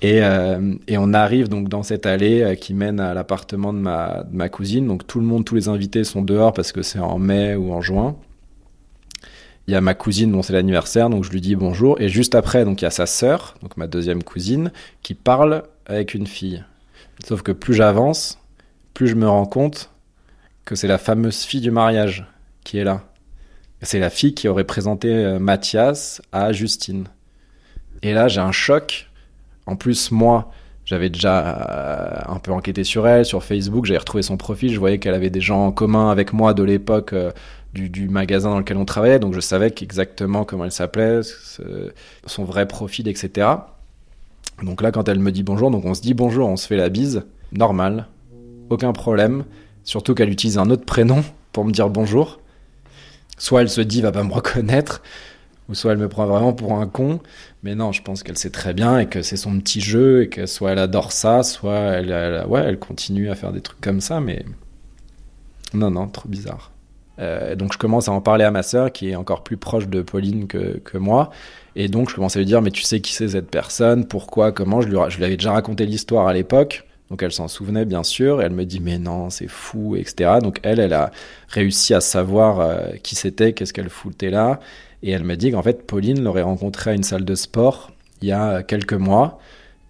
Et, 0.00 0.18
euh, 0.24 0.74
et, 0.88 0.98
on 0.98 1.14
arrive 1.14 1.48
donc 1.48 1.68
dans 1.68 1.84
cette 1.84 2.06
allée 2.06 2.56
qui 2.60 2.74
mène 2.74 2.98
à 2.98 3.14
l'appartement 3.14 3.72
de 3.72 3.78
ma, 3.78 4.24
de 4.28 4.36
ma 4.36 4.48
cousine. 4.48 4.88
Donc 4.88 5.06
tout 5.06 5.20
le 5.20 5.26
monde, 5.26 5.44
tous 5.44 5.54
les 5.54 5.68
invités 5.68 6.02
sont 6.02 6.22
dehors 6.22 6.52
parce 6.52 6.72
que 6.72 6.82
c'est 6.82 6.98
en 6.98 7.20
mai 7.20 7.54
ou 7.54 7.72
en 7.72 7.80
juin 7.80 8.16
il 9.66 9.72
y 9.72 9.76
a 9.76 9.80
ma 9.80 9.94
cousine 9.94 10.32
dont 10.32 10.42
c'est 10.42 10.52
l'anniversaire, 10.52 11.08
donc 11.08 11.24
je 11.24 11.30
lui 11.30 11.40
dis 11.40 11.54
bonjour. 11.54 12.00
Et 12.00 12.08
juste 12.08 12.34
après, 12.34 12.64
donc 12.64 12.82
il 12.82 12.84
y 12.84 12.88
a 12.88 12.90
sa 12.90 13.06
sœur, 13.06 13.54
donc 13.62 13.76
ma 13.76 13.86
deuxième 13.86 14.22
cousine, 14.22 14.72
qui 15.02 15.14
parle 15.14 15.64
avec 15.86 16.14
une 16.14 16.26
fille. 16.26 16.64
Sauf 17.24 17.42
que 17.42 17.52
plus 17.52 17.74
j'avance, 17.74 18.38
plus 18.94 19.08
je 19.08 19.14
me 19.14 19.28
rends 19.28 19.46
compte 19.46 19.90
que 20.64 20.74
c'est 20.74 20.88
la 20.88 20.98
fameuse 20.98 21.42
fille 21.42 21.60
du 21.60 21.70
mariage 21.70 22.26
qui 22.64 22.78
est 22.78 22.84
là. 22.84 23.02
C'est 23.82 23.98
la 23.98 24.10
fille 24.10 24.34
qui 24.34 24.48
aurait 24.48 24.64
présenté 24.64 25.08
euh, 25.12 25.38
Mathias 25.38 26.22
à 26.30 26.52
Justine. 26.52 27.06
Et 28.02 28.14
là, 28.14 28.28
j'ai 28.28 28.40
un 28.40 28.52
choc. 28.52 29.10
En 29.66 29.74
plus, 29.76 30.12
moi, 30.12 30.52
j'avais 30.84 31.10
déjà 31.10 32.24
un 32.28 32.38
peu 32.38 32.52
enquêté 32.52 32.84
sur 32.84 33.06
elle, 33.06 33.24
sur 33.24 33.44
Facebook, 33.44 33.86
j'avais 33.86 33.98
retrouvé 33.98 34.22
son 34.22 34.36
profil, 34.36 34.72
je 34.72 34.78
voyais 34.78 34.98
qu'elle 34.98 35.14
avait 35.14 35.30
des 35.30 35.40
gens 35.40 35.66
en 35.66 35.72
commun 35.72 36.10
avec 36.10 36.32
moi 36.32 36.54
de 36.54 36.64
l'époque 36.64 37.14
du, 37.72 38.08
magasin 38.08 38.50
dans 38.50 38.58
lequel 38.58 38.76
on 38.76 38.84
travaillait, 38.84 39.18
donc 39.18 39.34
je 39.34 39.40
savais 39.40 39.72
exactement 39.80 40.44
comment 40.44 40.64
elle 40.64 40.72
s'appelait, 40.72 41.20
son 42.26 42.44
vrai 42.44 42.66
profil, 42.68 43.08
etc. 43.08 43.48
Donc 44.62 44.82
là, 44.82 44.92
quand 44.92 45.08
elle 45.08 45.18
me 45.18 45.32
dit 45.32 45.42
bonjour, 45.42 45.70
donc 45.70 45.84
on 45.84 45.94
se 45.94 46.02
dit 46.02 46.14
bonjour, 46.14 46.48
on 46.48 46.56
se 46.56 46.66
fait 46.66 46.76
la 46.76 46.88
bise, 46.88 47.24
normal, 47.52 48.08
aucun 48.68 48.92
problème, 48.92 49.44
surtout 49.84 50.14
qu'elle 50.14 50.30
utilise 50.30 50.58
un 50.58 50.70
autre 50.70 50.84
prénom 50.84 51.24
pour 51.52 51.64
me 51.64 51.72
dire 51.72 51.88
bonjour. 51.88 52.40
Soit 53.38 53.62
elle 53.62 53.70
se 53.70 53.80
dit 53.80 54.02
va 54.02 54.12
pas 54.12 54.22
me 54.22 54.32
reconnaître, 54.32 55.02
ou 55.68 55.74
soit 55.74 55.92
elle 55.92 55.98
me 55.98 56.08
prend 56.08 56.26
vraiment 56.26 56.52
pour 56.52 56.74
un 56.74 56.86
con. 56.86 57.20
Mais 57.62 57.74
non, 57.74 57.92
je 57.92 58.02
pense 58.02 58.22
qu'elle 58.22 58.38
sait 58.38 58.50
très 58.50 58.74
bien 58.74 58.98
et 58.98 59.06
que 59.06 59.22
c'est 59.22 59.36
son 59.36 59.58
petit 59.58 59.80
jeu 59.80 60.22
et 60.22 60.28
que 60.28 60.46
soit 60.46 60.72
elle 60.72 60.78
adore 60.78 61.12
ça, 61.12 61.42
soit 61.42 61.78
elle, 61.78 62.44
ouais, 62.46 62.60
elle 62.60 62.78
continue 62.78 63.30
à 63.30 63.34
faire 63.34 63.52
des 63.52 63.60
trucs 63.60 63.80
comme 63.80 64.00
ça. 64.00 64.20
Mais 64.20 64.44
non, 65.74 65.90
non, 65.90 66.08
trop 66.08 66.28
bizarre. 66.28 66.72
Euh, 67.18 67.54
donc 67.54 67.72
je 67.72 67.78
commence 67.78 68.08
à 68.08 68.12
en 68.12 68.20
parler 68.20 68.44
à 68.44 68.50
ma 68.50 68.62
sœur 68.62 68.90
qui 68.90 69.10
est 69.10 69.14
encore 69.14 69.42
plus 69.42 69.56
proche 69.56 69.88
de 69.88 70.02
Pauline 70.02 70.46
que, 70.46 70.98
moi. 70.98 71.30
Et 71.76 71.88
donc 71.88 72.10
je 72.10 72.14
commence 72.14 72.36
à 72.36 72.38
lui 72.38 72.46
dire 72.46 72.62
mais 72.62 72.70
tu 72.70 72.82
sais 72.82 73.00
qui 73.00 73.12
c'est 73.12 73.28
cette 73.28 73.50
personne, 73.50 74.06
pourquoi, 74.06 74.52
comment? 74.52 74.80
Je 74.80 74.88
lui, 74.88 74.96
je 75.08 75.18
lui 75.18 75.24
avais 75.24 75.36
déjà 75.36 75.52
raconté 75.52 75.86
l'histoire 75.86 76.26
à 76.26 76.32
l'époque. 76.32 76.84
Donc 77.10 77.22
elle 77.22 77.32
s'en 77.32 77.46
souvenait 77.46 77.84
bien 77.84 78.02
sûr, 78.02 78.40
elle 78.40 78.52
me 78.52 78.64
dit 78.64 78.80
mais 78.80 78.98
non, 78.98 79.28
c'est 79.28 79.46
fou, 79.46 79.96
etc. 79.96 80.38
Donc 80.42 80.60
elle, 80.62 80.80
elle 80.80 80.94
a 80.94 81.10
réussi 81.48 81.92
à 81.92 82.00
savoir 82.00 82.60
euh, 82.60 82.92
qui 83.02 83.16
c'était, 83.16 83.52
qu'est-ce 83.52 83.74
qu'elle 83.74 83.90
foutait 83.90 84.30
là, 84.30 84.60
et 85.02 85.10
elle 85.10 85.24
me 85.24 85.36
dit 85.36 85.52
qu'en 85.52 85.62
fait 85.62 85.86
Pauline 85.86 86.22
l'aurait 86.24 86.40
rencontré 86.40 86.92
à 86.92 86.94
une 86.94 87.02
salle 87.02 87.26
de 87.26 87.34
sport 87.34 87.90
il 88.22 88.28
y 88.28 88.32
a 88.32 88.62
quelques 88.62 88.94
mois, 88.94 89.38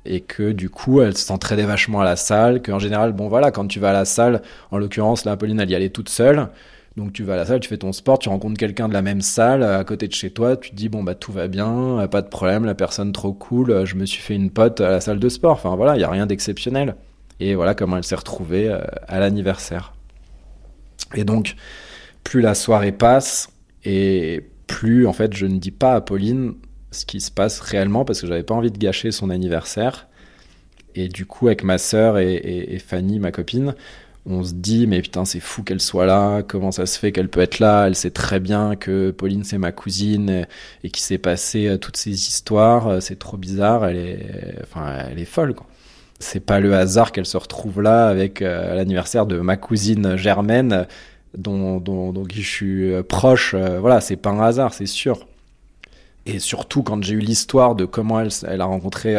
et 0.04 0.20
que 0.20 0.50
du 0.50 0.68
coup 0.68 1.00
elle 1.00 1.16
s'entraînait 1.16 1.62
vachement 1.62 2.00
à 2.00 2.04
la 2.04 2.16
salle, 2.16 2.60
qu'en 2.60 2.80
général, 2.80 3.12
bon 3.12 3.28
voilà, 3.28 3.52
quand 3.52 3.68
tu 3.68 3.78
vas 3.78 3.90
à 3.90 3.92
la 3.92 4.04
salle, 4.04 4.42
en 4.72 4.78
l'occurrence 4.78 5.24
là, 5.24 5.36
Pauline 5.36 5.60
elle 5.60 5.70
y 5.70 5.76
allait 5.76 5.90
toute 5.90 6.08
seule, 6.08 6.48
donc 6.96 7.12
tu 7.12 7.24
vas 7.24 7.34
à 7.34 7.36
la 7.36 7.46
salle, 7.46 7.60
tu 7.60 7.68
fais 7.68 7.78
ton 7.78 7.92
sport, 7.92 8.18
tu 8.18 8.28
rencontres 8.28 8.58
quelqu'un 8.58 8.88
de 8.88 8.92
la 8.92 9.02
même 9.02 9.22
salle 9.22 9.62
à 9.62 9.82
côté 9.84 10.08
de 10.08 10.12
chez 10.12 10.30
toi, 10.30 10.56
tu 10.56 10.70
te 10.70 10.76
dis 10.76 10.88
bon 10.88 11.02
bah 11.02 11.14
tout 11.14 11.32
va 11.32 11.48
bien, 11.48 12.06
pas 12.10 12.22
de 12.22 12.28
problème, 12.28 12.64
la 12.64 12.74
personne 12.74 13.12
trop 13.12 13.32
cool, 13.32 13.84
je 13.86 13.94
me 13.96 14.04
suis 14.04 14.20
fait 14.20 14.34
une 14.34 14.50
pote 14.50 14.80
à 14.80 14.90
la 14.90 15.00
salle 15.00 15.18
de 15.18 15.28
sport. 15.28 15.52
Enfin 15.52 15.74
voilà, 15.76 15.96
il 15.96 16.00
y 16.00 16.04
a 16.04 16.10
rien 16.10 16.26
d'exceptionnel. 16.26 16.96
Et 17.40 17.54
voilà 17.54 17.74
comment 17.74 17.96
elle 17.96 18.04
s'est 18.04 18.14
retrouvée 18.14 18.68
euh, 18.68 18.80
à 19.08 19.18
l'anniversaire. 19.18 19.94
Et 21.14 21.24
donc, 21.24 21.56
plus 22.24 22.40
la 22.40 22.54
soirée 22.54 22.92
passe, 22.92 23.50
et 23.84 24.48
plus 24.66 25.06
en 25.06 25.12
fait 25.12 25.34
je 25.34 25.46
ne 25.46 25.58
dis 25.58 25.72
pas 25.72 25.94
à 25.94 26.00
Pauline 26.00 26.54
ce 26.92 27.04
qui 27.04 27.20
se 27.20 27.30
passe 27.30 27.60
réellement 27.60 28.04
parce 28.04 28.20
que 28.20 28.26
j'avais 28.26 28.42
pas 28.44 28.54
envie 28.54 28.70
de 28.70 28.78
gâcher 28.78 29.10
son 29.10 29.30
anniversaire. 29.30 30.08
Et 30.94 31.08
du 31.08 31.24
coup, 31.24 31.46
avec 31.46 31.64
ma 31.64 31.78
sœur 31.78 32.18
et, 32.18 32.78
Fanny, 32.86 33.18
ma 33.18 33.32
copine, 33.32 33.74
on 34.26 34.44
se 34.44 34.52
dit 34.52 34.86
mais 34.86 35.02
putain 35.02 35.24
c'est 35.24 35.40
fou 35.40 35.62
qu'elle 35.62 35.80
soit 35.80 36.06
là, 36.06 36.42
comment 36.42 36.70
ça 36.72 36.86
se 36.86 36.98
fait 36.98 37.12
qu'elle 37.12 37.28
peut 37.28 37.40
être 37.40 37.58
là, 37.58 37.86
elle 37.86 37.96
sait 37.96 38.10
très 38.10 38.40
bien 38.40 38.76
que 38.76 39.10
Pauline 39.10 39.44
c'est 39.44 39.58
ma 39.58 39.72
cousine 39.72 40.46
et, 40.84 40.90
qu'il 40.90 41.02
s'est 41.02 41.18
passé 41.18 41.68
euh, 41.68 41.78
toutes 41.78 41.96
ces 41.96 42.10
histoires, 42.10 42.88
euh, 42.88 43.00
c'est 43.00 43.18
trop 43.18 43.36
bizarre, 43.36 43.86
elle 43.86 43.96
est, 43.96 44.58
enfin 44.62 45.06
elle 45.10 45.18
est 45.18 45.24
folle 45.24 45.54
quoi 45.54 45.66
c'est 46.22 46.40
pas 46.40 46.60
le 46.60 46.74
hasard 46.74 47.12
qu'elle 47.12 47.26
se 47.26 47.36
retrouve 47.36 47.82
là 47.82 48.06
avec 48.08 48.42
euh, 48.42 48.74
l'anniversaire 48.74 49.26
de 49.26 49.40
ma 49.40 49.56
cousine 49.56 50.16
Germaine, 50.16 50.86
dont, 51.36 51.78
dont, 51.78 52.12
dont 52.12 52.24
je 52.32 52.40
suis 52.40 53.02
proche. 53.08 53.54
Euh, 53.54 53.80
voilà, 53.80 54.00
c'est 54.00 54.16
pas 54.16 54.30
un 54.30 54.40
hasard, 54.40 54.72
c'est 54.72 54.86
sûr. 54.86 55.26
Et 56.26 56.38
surtout 56.38 56.82
quand 56.82 57.02
j'ai 57.02 57.14
eu 57.14 57.18
l'histoire 57.18 57.74
de 57.74 57.84
comment 57.84 58.20
elle, 58.20 58.30
elle 58.46 58.60
a 58.60 58.64
rencontré 58.64 59.16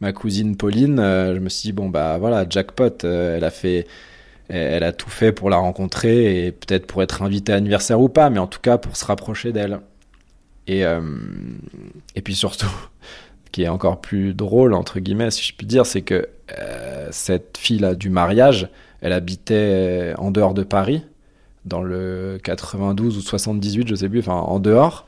ma 0.00 0.12
cousine 0.12 0.56
Pauline, 0.56 0.98
je 0.98 1.38
me 1.38 1.48
suis 1.48 1.68
dit 1.68 1.72
bon 1.72 1.88
bah 1.88 2.18
voilà 2.18 2.46
jackpot, 2.48 3.04
elle 3.04 3.42
a 3.42 3.50
fait, 3.50 3.86
elle 4.48 4.84
a 4.84 4.92
tout 4.92 5.10
fait 5.10 5.32
pour 5.32 5.50
la 5.50 5.56
rencontrer 5.56 6.46
et 6.46 6.52
peut-être 6.52 6.86
pour 6.86 7.02
être 7.02 7.22
invitée 7.22 7.52
à 7.52 7.56
l'anniversaire 7.56 8.00
ou 8.00 8.08
pas, 8.08 8.30
mais 8.30 8.38
en 8.38 8.46
tout 8.46 8.60
cas 8.60 8.78
pour 8.78 8.96
se 8.96 9.04
rapprocher 9.04 9.52
d'elle. 9.52 9.80
Et 10.68 10.82
et 12.14 12.22
puis 12.22 12.34
surtout 12.34 12.70
qui 13.52 13.62
est 13.62 13.68
encore 13.68 14.00
plus 14.00 14.34
drôle, 14.34 14.74
entre 14.74 15.00
guillemets, 15.00 15.30
si 15.30 15.42
je 15.42 15.54
puis 15.54 15.66
dire, 15.66 15.86
c'est 15.86 16.02
que 16.02 16.28
euh, 16.58 17.08
cette 17.10 17.56
fille-là 17.58 17.94
du 17.94 18.10
mariage, 18.10 18.68
elle 19.00 19.12
habitait 19.12 20.12
en 20.18 20.30
dehors 20.30 20.54
de 20.54 20.62
Paris, 20.62 21.02
dans 21.64 21.82
le 21.82 22.38
92 22.42 23.16
ou 23.16 23.20
78, 23.20 23.88
je 23.88 23.94
sais 23.94 24.08
plus, 24.08 24.20
enfin 24.20 24.34
en 24.34 24.58
dehors. 24.60 25.06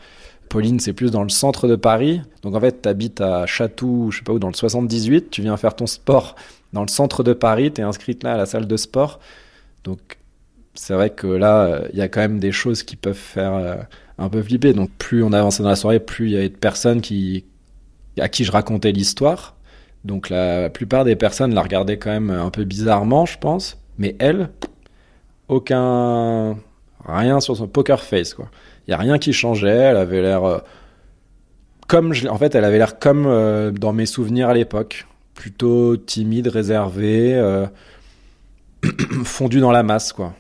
Pauline, 0.49 0.81
c'est 0.81 0.95
plus 0.95 1.11
dans 1.11 1.23
le 1.23 1.29
centre 1.29 1.69
de 1.69 1.77
Paris. 1.77 2.23
Donc 2.43 2.55
en 2.55 2.61
fait, 2.61 2.83
tu 2.83 2.89
habites 2.89 3.21
à 3.21 3.45
Château, 3.45 4.11
je 4.11 4.19
sais 4.19 4.25
pas 4.25 4.33
où, 4.33 4.39
dans 4.39 4.49
le 4.49 4.55
78. 4.55 5.31
Tu 5.31 5.43
viens 5.43 5.57
faire 5.59 5.77
ton 5.77 5.87
sport 5.87 6.35
dans 6.73 6.83
le 6.83 6.89
centre 6.89 7.23
de 7.23 7.33
Paris. 7.33 7.73
Tu 7.73 7.81
es 7.81 7.85
inscrite 7.85 8.23
là 8.23 8.35
à 8.35 8.37
la 8.37 8.47
salle 8.47 8.67
de 8.67 8.77
sport. 8.77 9.21
Donc 9.85 10.19
c'est 10.75 10.95
vrai 10.95 11.11
que 11.11 11.27
là, 11.27 11.83
il 11.93 11.99
y 11.99 12.03
a 12.03 12.09
quand 12.09 12.21
même 12.21 12.39
des 12.39 12.53
choses 12.53 12.83
qui 12.83 12.97
peuvent 12.97 13.15
faire 13.15 13.55
euh, 13.55 13.77
un 14.19 14.29
peu 14.29 14.43
flipper. 14.43 14.73
Donc 14.73 14.91
plus 14.99 15.23
on 15.23 15.33
avançait 15.33 15.63
dans 15.63 15.69
la 15.69 15.77
soirée, 15.77 16.01
plus 16.01 16.27
il 16.27 16.33
y 16.33 16.37
avait 16.37 16.49
de 16.49 16.57
personnes 16.57 17.01
qui, 17.01 17.45
à 18.19 18.29
qui 18.29 18.45
je 18.45 18.53
racontais 18.53 18.93
l'histoire. 18.93 19.57
Donc 20.05 20.31
la 20.31 20.71
plupart 20.71 21.05
des 21.05 21.17
personnes 21.17 21.55
la 21.55 21.63
regardaient 21.63 21.99
quand 21.99 22.11
même 22.11 22.31
un 22.31 22.51
peu 22.51 22.65
bizarrement, 22.65 23.27
je 23.27 23.39
pense. 23.39 23.79
Mais 23.99 24.17
elle, 24.19 24.51
aucun. 25.49 26.57
Rien 27.05 27.41
sur 27.41 27.57
son 27.57 27.69
poker 27.69 28.03
face, 28.03 28.35
quoi. 28.35 28.49
Il 28.87 28.91
n'y 28.91 28.95
a 28.95 28.99
rien 28.99 29.19
qui 29.19 29.33
changeait. 29.33 29.69
Elle 29.69 29.97
avait 29.97 30.23
l'air. 30.23 30.45
Euh, 30.45 30.59
comme. 31.87 32.13
En 32.29 32.39
fait, 32.39 32.55
elle 32.55 32.65
avait 32.65 32.79
l'air 32.79 32.99
comme 32.99 33.27
euh, 33.27 33.71
dans 33.71 33.93
mes 33.93 34.07
souvenirs 34.07 34.49
à 34.49 34.55
l'époque. 34.55 35.07
Plutôt 35.39 35.97
timide, 35.97 36.49
réservée, 36.49 37.37
euh, 37.37 37.65
fondue 39.23 39.61
dans 39.61 39.71
la 39.71 39.85
masse, 39.85 40.13
quoi. 40.13 40.35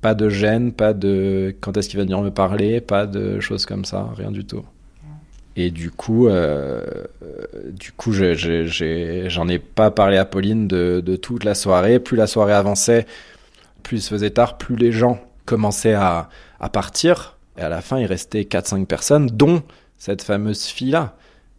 Pas 0.00 0.14
de 0.14 0.30
gêne, 0.30 0.72
pas 0.72 0.94
de 0.94 1.54
quand 1.60 1.76
est-ce 1.76 1.90
qu'il 1.90 1.98
va 1.98 2.04
venir 2.04 2.22
me 2.22 2.30
parler, 2.30 2.80
pas 2.80 3.04
de 3.04 3.40
choses 3.40 3.66
comme 3.66 3.84
ça, 3.84 4.08
rien 4.16 4.30
du 4.30 4.46
tout. 4.46 4.64
Et 5.54 5.70
du 5.70 5.90
coup, 5.90 6.28
euh, 6.28 6.82
du 7.72 7.92
coup, 7.92 8.10
j'en 8.14 9.48
ai, 9.48 9.58
pas 9.58 9.90
parlé 9.90 10.16
à 10.16 10.24
Pauline 10.24 10.66
de, 10.66 11.16
toute 11.16 11.44
la 11.44 11.54
soirée. 11.54 12.00
Plus 12.00 12.16
la 12.16 12.26
soirée 12.26 12.54
avançait, 12.54 13.04
plus 13.82 13.98
il 13.98 14.00
se 14.00 14.08
faisait 14.08 14.30
tard, 14.30 14.56
plus 14.56 14.76
les 14.76 14.92
gens 14.92 15.20
commençaient 15.44 15.92
à, 15.92 16.30
partir. 16.72 17.36
Et 17.58 17.60
à 17.60 17.68
la 17.68 17.82
fin, 17.82 17.98
il 17.98 18.06
restait 18.06 18.44
4-5 18.44 18.86
personnes, 18.86 19.26
dont 19.26 19.62
cette 19.98 20.22
fameuse 20.22 20.64
fille-là. 20.64 21.18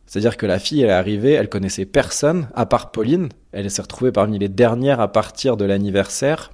C'est-à-dire 0.09 0.37
que 0.37 0.47
la 0.47 0.57
fille, 0.57 0.81
elle 0.81 0.89
est 0.89 0.93
arrivée, 0.93 1.33
elle 1.33 1.49
connaissait 1.49 1.85
personne, 1.85 2.47
à 2.55 2.65
part 2.65 2.89
Pauline. 2.89 3.29
Elle 3.51 3.69
s'est 3.69 3.83
retrouvée 3.83 4.11
parmi 4.11 4.39
les 4.39 4.49
dernières 4.49 4.99
à 5.01 5.07
partir 5.07 5.55
de 5.55 5.65
l'anniversaire, 5.65 6.51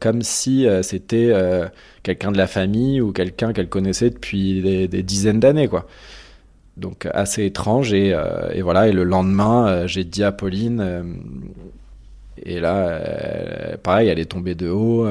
comme 0.00 0.20
si 0.20 0.66
euh, 0.68 0.82
c'était 0.82 1.30
euh, 1.32 1.66
quelqu'un 2.02 2.30
de 2.30 2.36
la 2.36 2.46
famille 2.46 3.00
ou 3.00 3.10
quelqu'un 3.10 3.54
qu'elle 3.54 3.70
connaissait 3.70 4.10
depuis 4.10 4.60
des, 4.60 5.02
dizaines 5.02 5.40
d'années, 5.40 5.66
quoi. 5.66 5.86
Donc 6.76 7.08
assez 7.14 7.46
étrange 7.46 7.94
et, 7.94 8.12
euh, 8.12 8.50
et, 8.52 8.60
voilà. 8.60 8.86
Et 8.86 8.92
le 8.92 9.04
lendemain 9.04 9.86
j'ai 9.86 10.04
dit 10.04 10.22
à 10.22 10.32
Pauline 10.32 11.16
et 12.42 12.60
là 12.60 13.78
pareil 13.82 14.08
elle 14.08 14.18
est 14.18 14.26
tombée 14.26 14.54
de 14.54 14.68
haut. 14.68 15.06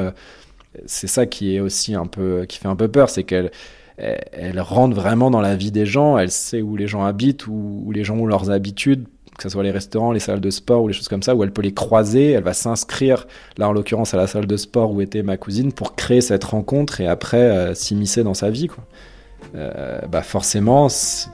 C'est 0.85 1.07
ça 1.07 1.25
qui 1.25 1.55
est 1.55 1.59
aussi 1.59 1.95
un 1.95 2.05
peu 2.05 2.45
qui 2.45 2.59
fait 2.59 2.67
un 2.67 2.75
peu 2.75 2.89
peur 2.89 3.09
c'est 3.09 3.23
qu'elle 3.23 3.49
elle, 3.97 4.59
rentre 4.59 4.95
vraiment 4.95 5.29
dans 5.29 5.41
la 5.41 5.55
vie 5.55 5.71
des 5.71 5.85
gens 5.85 6.17
elle 6.17 6.31
sait 6.31 6.61
où 6.61 6.75
les 6.75 6.87
gens 6.87 7.03
habitent 7.03 7.47
où, 7.47 7.91
les 7.93 8.03
gens 8.03 8.17
ont 8.17 8.25
leurs 8.25 8.49
habitudes 8.49 9.05
que 9.37 9.43
ce 9.43 9.49
soit 9.49 9.63
les 9.63 9.71
restaurants, 9.71 10.11
les 10.11 10.19
salles 10.19 10.41
de 10.41 10.51
sport 10.51 10.83
ou 10.83 10.87
les 10.87 10.93
choses 10.93 11.07
comme 11.07 11.23
ça, 11.23 11.33
où 11.33 11.43
elle 11.43 11.51
peut 11.51 11.63
les 11.63 11.73
croiser, 11.73 12.33
elle 12.33 12.43
va 12.43 12.53
s'inscrire, 12.53 13.25
là 13.57 13.67
en 13.67 13.71
l'occurrence 13.71 14.13
à 14.13 14.17
la 14.17 14.27
salle 14.27 14.45
de 14.45 14.57
sport 14.57 14.91
où 14.91 15.01
était 15.01 15.23
ma 15.23 15.37
cousine, 15.37 15.73
pour 15.73 15.95
créer 15.95 16.21
cette 16.21 16.43
rencontre 16.43 17.01
et 17.01 17.07
après 17.07 17.73
s'immiscer 17.73 18.23
dans 18.23 18.35
sa 18.35 18.51
vie. 18.51 18.67
Euh, 19.55 19.99
bah 20.09 20.21
forcément, 20.21 20.87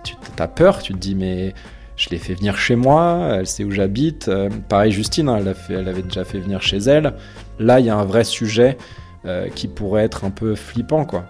tu 0.03 0.15
as 0.37 0.47
peur, 0.47 0.81
tu 0.81 0.93
te 0.93 0.97
dis 0.97 1.15
mais 1.15 1.53
je 1.95 2.09
l'ai 2.09 2.17
fait 2.17 2.33
venir 2.33 2.57
chez 2.57 2.75
moi, 2.75 3.29
elle 3.39 3.47
sait 3.47 3.63
où 3.63 3.71
j'habite. 3.71 4.27
Euh, 4.27 4.49
pareil 4.67 4.91
Justine, 4.91 5.29
hein, 5.29 5.37
elle, 5.39 5.53
fait, 5.53 5.73
elle, 5.73 5.87
avait 5.87 6.01
déjà 6.01 6.23
fait 6.23 6.39
venir 6.39 6.61
chez 6.61 6.77
elle. 6.77 7.13
Là, 7.59 7.79
il 7.79 7.85
y 7.85 7.89
a 7.89 7.95
un 7.95 8.05
vrai 8.05 8.23
sujet 8.23 8.77
euh, 9.25 9.47
qui 9.49 9.67
pourrait 9.67 10.03
être 10.03 10.23
un 10.23 10.31
peu 10.31 10.55
flippant, 10.55 11.05
quoi. 11.05 11.25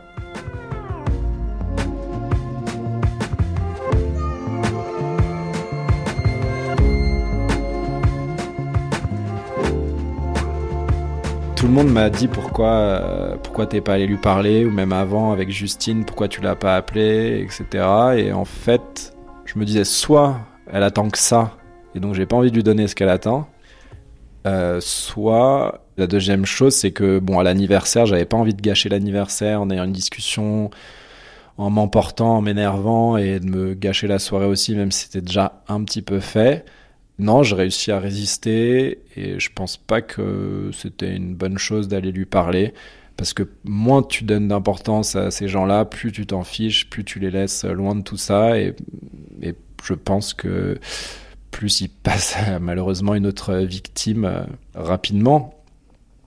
Le 11.70 11.76
monde 11.76 11.92
m'a 11.92 12.10
dit 12.10 12.28
pourquoi, 12.28 12.72
euh, 12.72 13.36
pourquoi 13.44 13.68
t'es 13.68 13.80
pas 13.80 13.94
allé 13.94 14.08
lui 14.08 14.18
parler, 14.18 14.66
ou 14.66 14.72
même 14.72 14.92
avant 14.92 15.32
avec 15.32 15.52
Justine, 15.52 16.04
pourquoi 16.04 16.28
tu 16.28 16.42
l'as 16.42 16.56
pas 16.56 16.76
appelé, 16.76 17.42
etc. 17.44 17.86
Et 18.18 18.34
en 18.34 18.44
fait, 18.44 19.16
je 19.46 19.60
me 19.60 19.66
disais 19.66 19.84
soit 19.84 20.40
elle 20.72 20.82
attend 20.82 21.10
que 21.10 21.20
ça, 21.20 21.58
et 21.94 22.00
donc 22.00 22.16
j'ai 22.16 22.26
pas 22.26 22.36
envie 22.36 22.50
de 22.50 22.56
lui 22.56 22.64
donner 22.64 22.88
ce 22.88 22.96
qu'elle 22.96 23.10
attend, 23.10 23.48
euh, 24.48 24.80
soit 24.82 25.86
la 25.98 26.08
deuxième 26.08 26.44
chose, 26.44 26.74
c'est 26.74 26.92
que 26.92 27.20
bon, 27.20 27.38
à 27.38 27.44
l'anniversaire, 27.44 28.08
j'avais 28.08 28.26
pas 28.26 28.38
envie 28.38 28.56
de 28.56 28.62
gâcher 28.62 28.90
l'anniversaire 28.90 29.62
en 29.62 29.70
ayant 29.70 29.84
une 29.84 29.92
discussion 29.92 30.72
en 31.60 31.70
m'emportant, 31.70 32.38
en 32.38 32.42
m'énervant 32.42 33.16
et 33.18 33.40
de 33.40 33.46
me 33.46 33.76
gâcher 33.76 34.08
la 34.08 34.18
soirée 34.18 34.48
aussi, 34.48 34.74
même 34.76 34.92
si 34.92 35.04
c'était 35.04 35.22
déjà 35.22 35.62
un 35.68 35.84
petit 35.84 36.02
peu 36.02 36.20
fait. 36.20 36.66
Non, 37.20 37.44
j'ai 37.44 37.56
réussi 37.56 37.92
à 37.92 38.00
résister 38.00 39.00
et 39.18 39.40
je 39.40 39.50
pense 39.54 39.76
pas 39.76 40.02
que 40.02 40.72
c'était 40.74 41.14
une 41.14 41.36
bonne 41.36 41.58
chose 41.58 41.90
d'aller 41.90 42.12
lui 42.14 42.26
parler 42.26 42.74
parce 43.18 43.34
que 43.34 43.44
moins 43.66 44.02
tu 44.02 44.24
donnes 44.24 44.48
d'importance 44.48 45.18
à 45.18 45.30
ces 45.30 45.50
gens-là, 45.50 45.84
plus 45.84 46.14
tu 46.14 46.26
t'en 46.26 46.46
fiches, 46.46 46.90
plus 46.90 47.04
tu 47.04 47.20
les 47.20 47.30
laisses 47.30 47.66
loin 47.66 47.94
de 47.94 48.02
tout 48.02 48.16
ça 48.16 48.58
et, 48.58 48.74
et 49.42 49.54
je 49.84 49.94
pense 49.94 50.34
que 50.34 50.80
plus 51.52 51.82
il 51.82 51.90
passe 52.04 52.38
malheureusement 52.62 53.16
une 53.16 53.28
autre 53.28 53.56
victime 53.56 54.24
euh, 54.24 54.46
rapidement. 54.74 55.62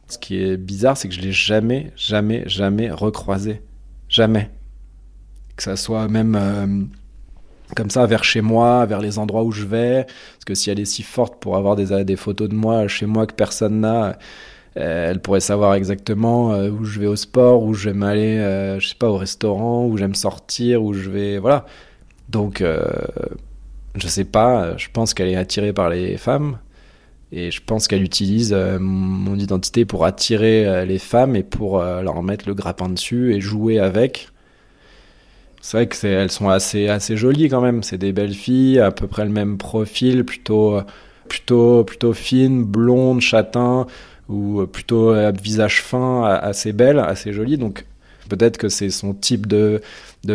Ce 0.09 0.19
qui 0.19 0.37
est 0.37 0.59
bizarre, 0.59 0.99
c'est 0.99 1.09
que 1.09 1.15
je 1.15 1.23
l'ai 1.23 1.33
jamais, 1.33 1.91
jamais, 1.97 2.43
jamais 2.47 2.91
recroisé. 2.91 3.63
Jamais. 4.11 4.51
Que 5.57 5.63
ça 5.63 5.77
soit 5.77 6.07
même 6.09 6.35
euh, 6.35 6.85
comme 7.77 7.91
ça 7.91 8.07
vers 8.07 8.25
chez 8.25 8.41
moi, 8.41 8.87
vers 8.87 9.01
les 9.01 9.19
endroits 9.19 9.45
où 9.45 9.53
je 9.53 9.65
vais. 9.65 10.05
Parce 10.05 10.45
que 10.47 10.55
si 10.55 10.71
elle 10.71 10.81
est 10.81 10.85
si 10.85 11.03
forte 11.03 11.37
pour 11.41 11.57
avoir 11.57 11.77
des, 11.77 12.17
photos 12.17 12.49
de 12.49 12.55
moi 12.55 12.89
chez 12.89 13.07
moi 13.07 13.27
que 13.27 13.35
personne 13.35 13.81
n'a, 13.81 14.19
euh, 14.77 15.11
elle 15.11 15.21
pourrait 15.21 15.41
savoir 15.41 15.75
exactement 15.75 16.53
euh, 16.53 16.71
où 16.71 16.85
je 16.85 16.99
vais 17.01 17.07
au 17.07 17.17
sport, 17.17 17.63
où 17.63 17.75
je 17.75 17.91
vais 17.91 17.95
m'aller, 17.95 18.39
euh, 18.39 18.81
je 18.81 18.89
sais 18.89 18.95
pas, 18.95 19.09
au 19.09 19.17
restaurant, 19.17 19.87
où 19.87 19.97
j'aime 19.97 20.15
sortir, 20.15 20.83
où 20.83 20.93
je 20.93 21.11
vais, 21.11 21.39
voilà. 21.39 21.67
Donc, 22.29 22.65
je 23.95 24.09
sais 24.09 24.25
pas. 24.25 24.77
Je 24.79 24.89
pense 24.91 25.13
qu'elle 25.13 25.29
est 25.29 25.37
attirée 25.37 25.75
par 25.75 25.91
les 25.91 26.17
femmes. 26.17 26.59
Et 27.31 27.51
je 27.51 27.61
pense 27.65 27.89
qu'elle 27.89 28.03
utilise 28.03 28.55
mon 28.55 29.39
identité 29.39 29.85
pour 29.85 30.07
attirer 30.07 30.87
les 30.87 30.99
femmes 30.99 31.37
et 31.37 31.43
pour 31.43 31.79
leur 31.83 32.23
mettre 32.23 32.49
le 32.49 32.55
grappin 32.55 32.89
dessus 32.89 33.35
et 33.35 33.41
jouer 33.41 33.79
avec. 33.79 34.29
C'est 35.63 35.77
vrai 35.77 35.87
que 35.87 36.07
elles 36.07 36.31
sont 36.31 36.49
assez 36.49 37.17
jolies 37.17 37.49
quand 37.49 37.61
même. 37.61 37.83
C'est 37.85 37.97
des 37.97 38.13
belles 38.13 38.35
filles, 38.35 38.81
à 38.81 38.91
peu 38.91 39.07
près 39.07 39.25
le 39.25 39.31
même 39.31 39.59
profil, 39.59 40.25
plutôt 40.25 40.81
plutôt 41.29 41.85
plutôt 41.85 42.13
fines, 42.13 42.65
blondes, 42.65 43.21
châtains 43.21 43.87
ou 44.29 44.67
plutôt 44.67 45.11
à 45.11 45.31
visage 45.31 45.83
fin, 45.83 46.25
assez 46.25 46.73
belle, 46.73 46.99
assez 46.99 47.33
jolie. 47.33 47.59
Donc 47.59 47.87
peut-être 48.29 48.59
que 48.59 48.69
c'est 48.69 48.91
son 48.91 49.15
type 49.15 49.47
de 49.47 49.81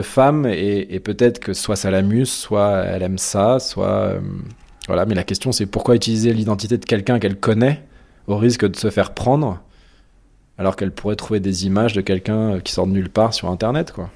femme 0.01 0.45
et, 0.45 0.99
peut-être 1.01 1.39
que 1.39 1.53
soit 1.53 1.75
ça 1.75 1.91
l'amuse, 1.91 2.31
soit 2.31 2.85
elle 2.85 3.03
aime 3.03 3.17
ça, 3.17 3.59
soit 3.59 3.87
euh, 3.87 4.19
voilà. 4.87 5.05
Mais 5.05 5.15
la 5.15 5.23
question 5.23 5.51
c'est 5.51 5.65
pourquoi 5.65 5.95
utiliser 5.95 6.33
l'identité 6.33 6.77
de 6.77 6.85
quelqu'un 6.85 7.19
qu'elle 7.19 7.37
connaît 7.37 7.83
au 8.27 8.37
risque 8.37 8.65
de 8.65 8.75
se 8.77 8.89
faire 8.89 9.13
prendre 9.13 9.61
alors 10.57 10.75
qu'elle 10.75 10.91
pourrait 10.91 11.15
trouver 11.17 11.39
des 11.41 11.65
images 11.65 11.93
de 11.93 12.01
quelqu'un 12.01 12.59
qui 12.61 12.71
sort 12.73 12.87
de 12.87 12.93
nulle 12.93 13.09
part 13.09 13.33
sur 13.33 13.49
internet 13.49 13.91
quoi. 13.91 14.09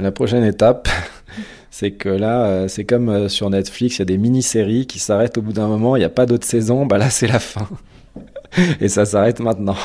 La 0.00 0.12
prochaine 0.12 0.44
étape, 0.44 0.88
c'est 1.70 1.90
que 1.90 2.08
là, 2.08 2.46
euh, 2.46 2.68
c'est 2.68 2.84
comme 2.84 3.10
euh, 3.10 3.28
sur 3.28 3.50
Netflix, 3.50 3.96
il 3.96 3.98
y 3.98 4.02
a 4.02 4.06
des 4.06 4.16
mini-séries 4.16 4.86
qui 4.86 4.98
s'arrêtent 4.98 5.36
au 5.36 5.42
bout 5.42 5.52
d'un 5.52 5.68
moment, 5.68 5.94
il 5.94 5.98
n'y 5.98 6.06
a 6.06 6.10
pas 6.10 6.24
d'autre 6.24 6.46
saison, 6.46 6.86
bah 6.86 6.96
là 6.96 7.10
c'est 7.10 7.26
la 7.26 7.38
fin. 7.38 7.68
Et 8.80 8.88
ça 8.88 9.04
s'arrête 9.04 9.40
maintenant. 9.40 9.76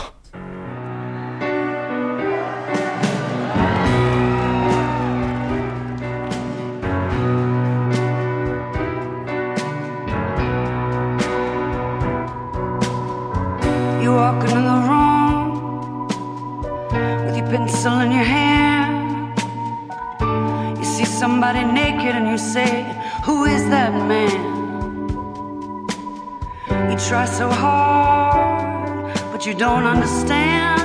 understand 29.96 30.82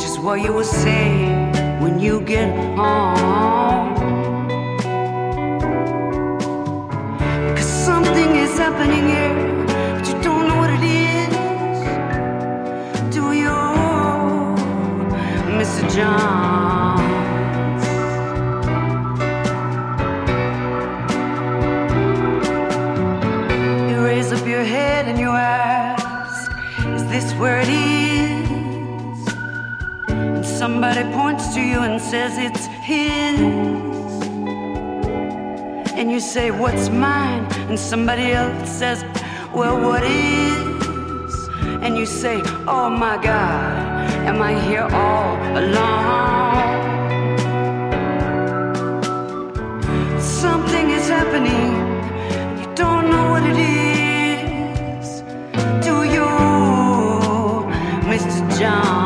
just 0.00 0.18
what 0.18 0.40
you 0.40 0.52
were 0.52 0.64
saying. 0.64 1.45
Somebody 37.86 38.32
else 38.32 38.68
says, 38.70 39.04
Well, 39.54 39.80
what 39.80 40.02
is? 40.02 41.48
And 41.84 41.96
you 41.96 42.04
say, 42.04 42.42
Oh 42.66 42.90
my 42.90 43.16
God, 43.16 44.10
am 44.30 44.42
I 44.42 44.52
here 44.68 44.88
all 45.02 45.36
alone? 45.62 46.80
Something 50.20 50.90
is 50.90 51.08
happening, 51.08 51.68
you 52.60 52.68
don't 52.74 53.10
know 53.10 53.30
what 53.30 53.44
it 53.52 53.58
is. 53.58 55.22
Do 55.86 55.94
you, 56.14 56.26
Mr. 58.10 58.58
John? 58.58 59.05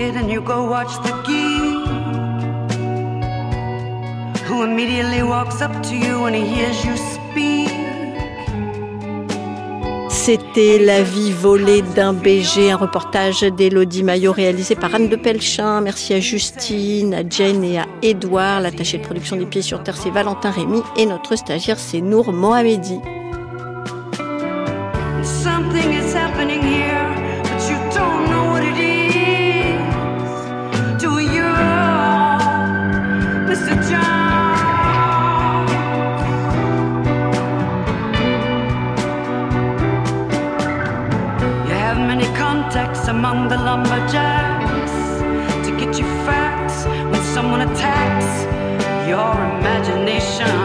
And 0.00 0.30
you 0.30 0.40
go 0.40 0.64
watch 0.64 0.94
the 1.02 1.12
geek 1.26 1.88
who 4.46 4.62
immediately 4.62 5.24
walks 5.24 5.60
up 5.60 5.72
to 5.82 5.96
you 5.96 6.22
when 6.22 6.34
he 6.34 6.46
hears 6.46 6.84
you 6.84 6.96
speak. 6.96 7.68
C'était 10.08 10.78
La 10.78 11.02
vie 11.02 11.32
volée 11.32 11.82
d'un 11.82 12.12
BG, 12.12 12.70
un 12.70 12.76
reportage 12.76 13.40
d'Elodie 13.40 14.04
Maillot 14.04 14.32
réalisé 14.32 14.76
par 14.76 14.94
Anne 14.94 15.08
de 15.08 15.16
Pelchin. 15.16 15.80
Merci 15.80 16.14
à 16.14 16.20
Justine, 16.20 17.14
à 17.14 17.28
Jane 17.28 17.64
et 17.64 17.78
à 17.78 17.86
Edouard. 18.02 18.60
L'attaché 18.60 18.98
de 18.98 19.02
production 19.02 19.36
des 19.36 19.46
Pieds 19.46 19.62
sur 19.62 19.82
Terre, 19.82 19.96
c'est 19.96 20.10
Valentin 20.10 20.50
Rémy 20.50 20.82
et 20.96 21.06
notre 21.06 21.34
stagiaire, 21.34 21.78
c'est 21.78 22.00
Nour 22.00 22.32
Mohamedi. 22.32 23.00
Something 25.22 25.92
is 25.92 26.14
happening 26.14 26.62
here, 26.62 27.07
lumberjacks 43.68 44.94
to 45.66 45.70
get 45.76 45.98
you 45.98 46.06
facts 46.24 46.86
when 47.10 47.22
someone 47.34 47.60
attacks 47.60 48.30
your 49.06 49.34
imagination. 49.56 50.56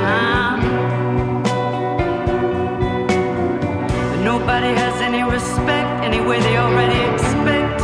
But 4.09 4.21
nobody 4.31 4.71
has 4.83 4.95
any 5.01 5.21
respect 5.21 5.91
anyway, 6.09 6.39
they 6.39 6.55
already 6.55 7.01
expect 7.11 7.81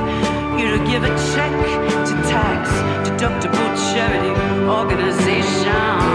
you 0.57 0.67
to 0.75 0.79
give 0.89 1.03
a 1.03 1.13
check 1.33 1.53
to 2.07 2.13
tax 2.33 2.63
deductible 3.05 3.69
charity 3.91 4.33
organization. 4.79 6.08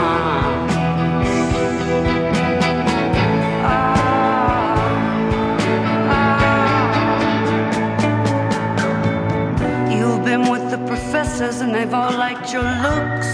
And 11.40 11.74
they've 11.74 11.92
all 11.92 12.12
liked 12.12 12.52
your 12.52 12.62
looks. 12.62 13.30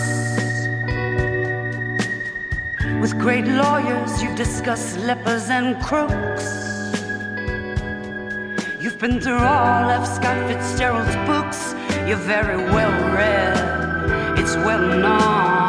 With 3.01 3.19
great 3.19 3.45
lawyers, 3.47 4.23
you've 4.23 4.37
discussed 4.37 4.99
lepers 4.99 5.51
and 5.51 5.79
crooks. 5.83 6.47
You've 8.81 8.99
been 8.99 9.21
through 9.21 9.45
all 9.55 9.91
of 9.91 10.07
Scott 10.07 10.39
Fitzgerald's 10.49 11.17
books. 11.27 11.75
You're 12.09 12.17
very 12.17 12.57
well 12.57 13.15
read, 13.15 14.39
it's 14.39 14.57
well 14.57 14.87
known. 14.99 15.60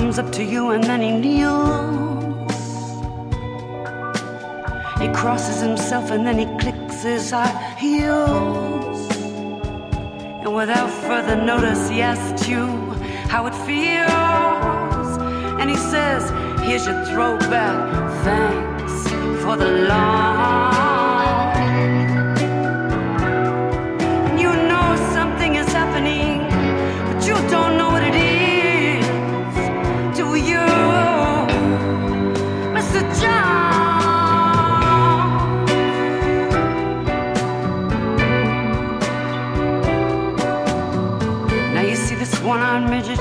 Comes 0.00 0.16
up 0.16 0.30
to 0.30 0.44
you 0.44 0.70
and 0.70 0.84
then 0.84 1.00
he 1.02 1.10
kneels. 1.10 2.52
He 5.00 5.08
crosses 5.08 5.60
himself 5.60 6.12
and 6.12 6.24
then 6.24 6.38
he 6.38 6.46
clicks 6.62 7.02
his 7.02 7.34
heels. 7.76 9.10
And 10.44 10.54
without 10.54 10.88
further 11.08 11.34
notice, 11.34 11.88
he 11.88 12.00
asks 12.00 12.46
you 12.46 12.66
how 13.32 13.48
it 13.48 13.54
feels. 13.66 15.08
And 15.60 15.68
he 15.68 15.76
says, 15.76 16.22
Here's 16.60 16.86
your 16.86 17.04
throwback. 17.06 17.76
Thanks 18.22 19.42
for 19.42 19.56
the 19.56 19.70
long. 19.88 20.87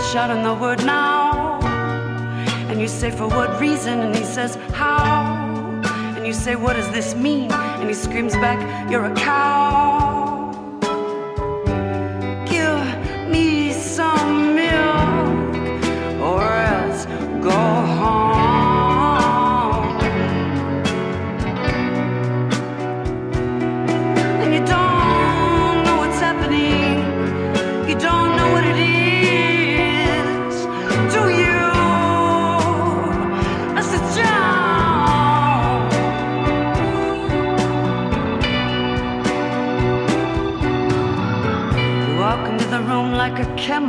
Midget 0.08 0.14
shouting 0.14 0.44
the 0.44 0.54
word 0.54 0.86
now. 0.86 1.60
And 2.70 2.82
you 2.82 2.88
say, 2.88 3.12
for 3.12 3.28
what 3.28 3.60
reason? 3.60 4.00
And 4.00 4.16
he 4.16 4.24
says, 4.24 4.56
how? 4.74 5.82
And 6.16 6.26
you 6.26 6.34
say, 6.34 6.56
what 6.56 6.76
does 6.76 6.90
this 6.92 7.16
mean? 7.16 7.52
And 7.52 7.88
he 7.88 7.94
screams 7.94 8.34
back, 8.34 8.60
you're 8.92 9.06
a 9.06 9.16
cow. 9.16 10.17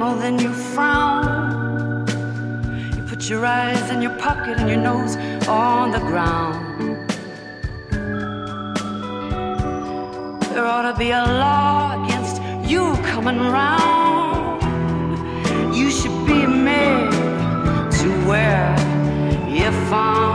Camel, 0.09 0.21
then 0.21 0.39
you 0.39 0.53
frown. 0.53 2.07
You 2.97 3.03
put 3.05 3.29
your 3.29 3.45
eyes 3.45 3.91
in 3.91 4.03
your 4.03 4.17
pocket 4.19 4.59
and 4.59 4.69
your 4.69 4.81
nose 4.81 5.17
on 5.49 5.91
the 5.91 5.99
ground. 5.99 7.09
There 10.53 10.67
ought 10.67 10.91
to 10.91 10.99
be 10.99 11.11
a 11.11 11.25
law 11.25 12.05
against 12.05 12.43
you 12.71 12.95
coming 13.13 13.39
round. 13.39 14.63
You 15.75 15.91
should 15.91 16.27
be 16.27 16.47
made 16.47 17.11
to 18.01 18.09
wear 18.27 18.77
your 19.49 19.73
fine. 19.89 20.28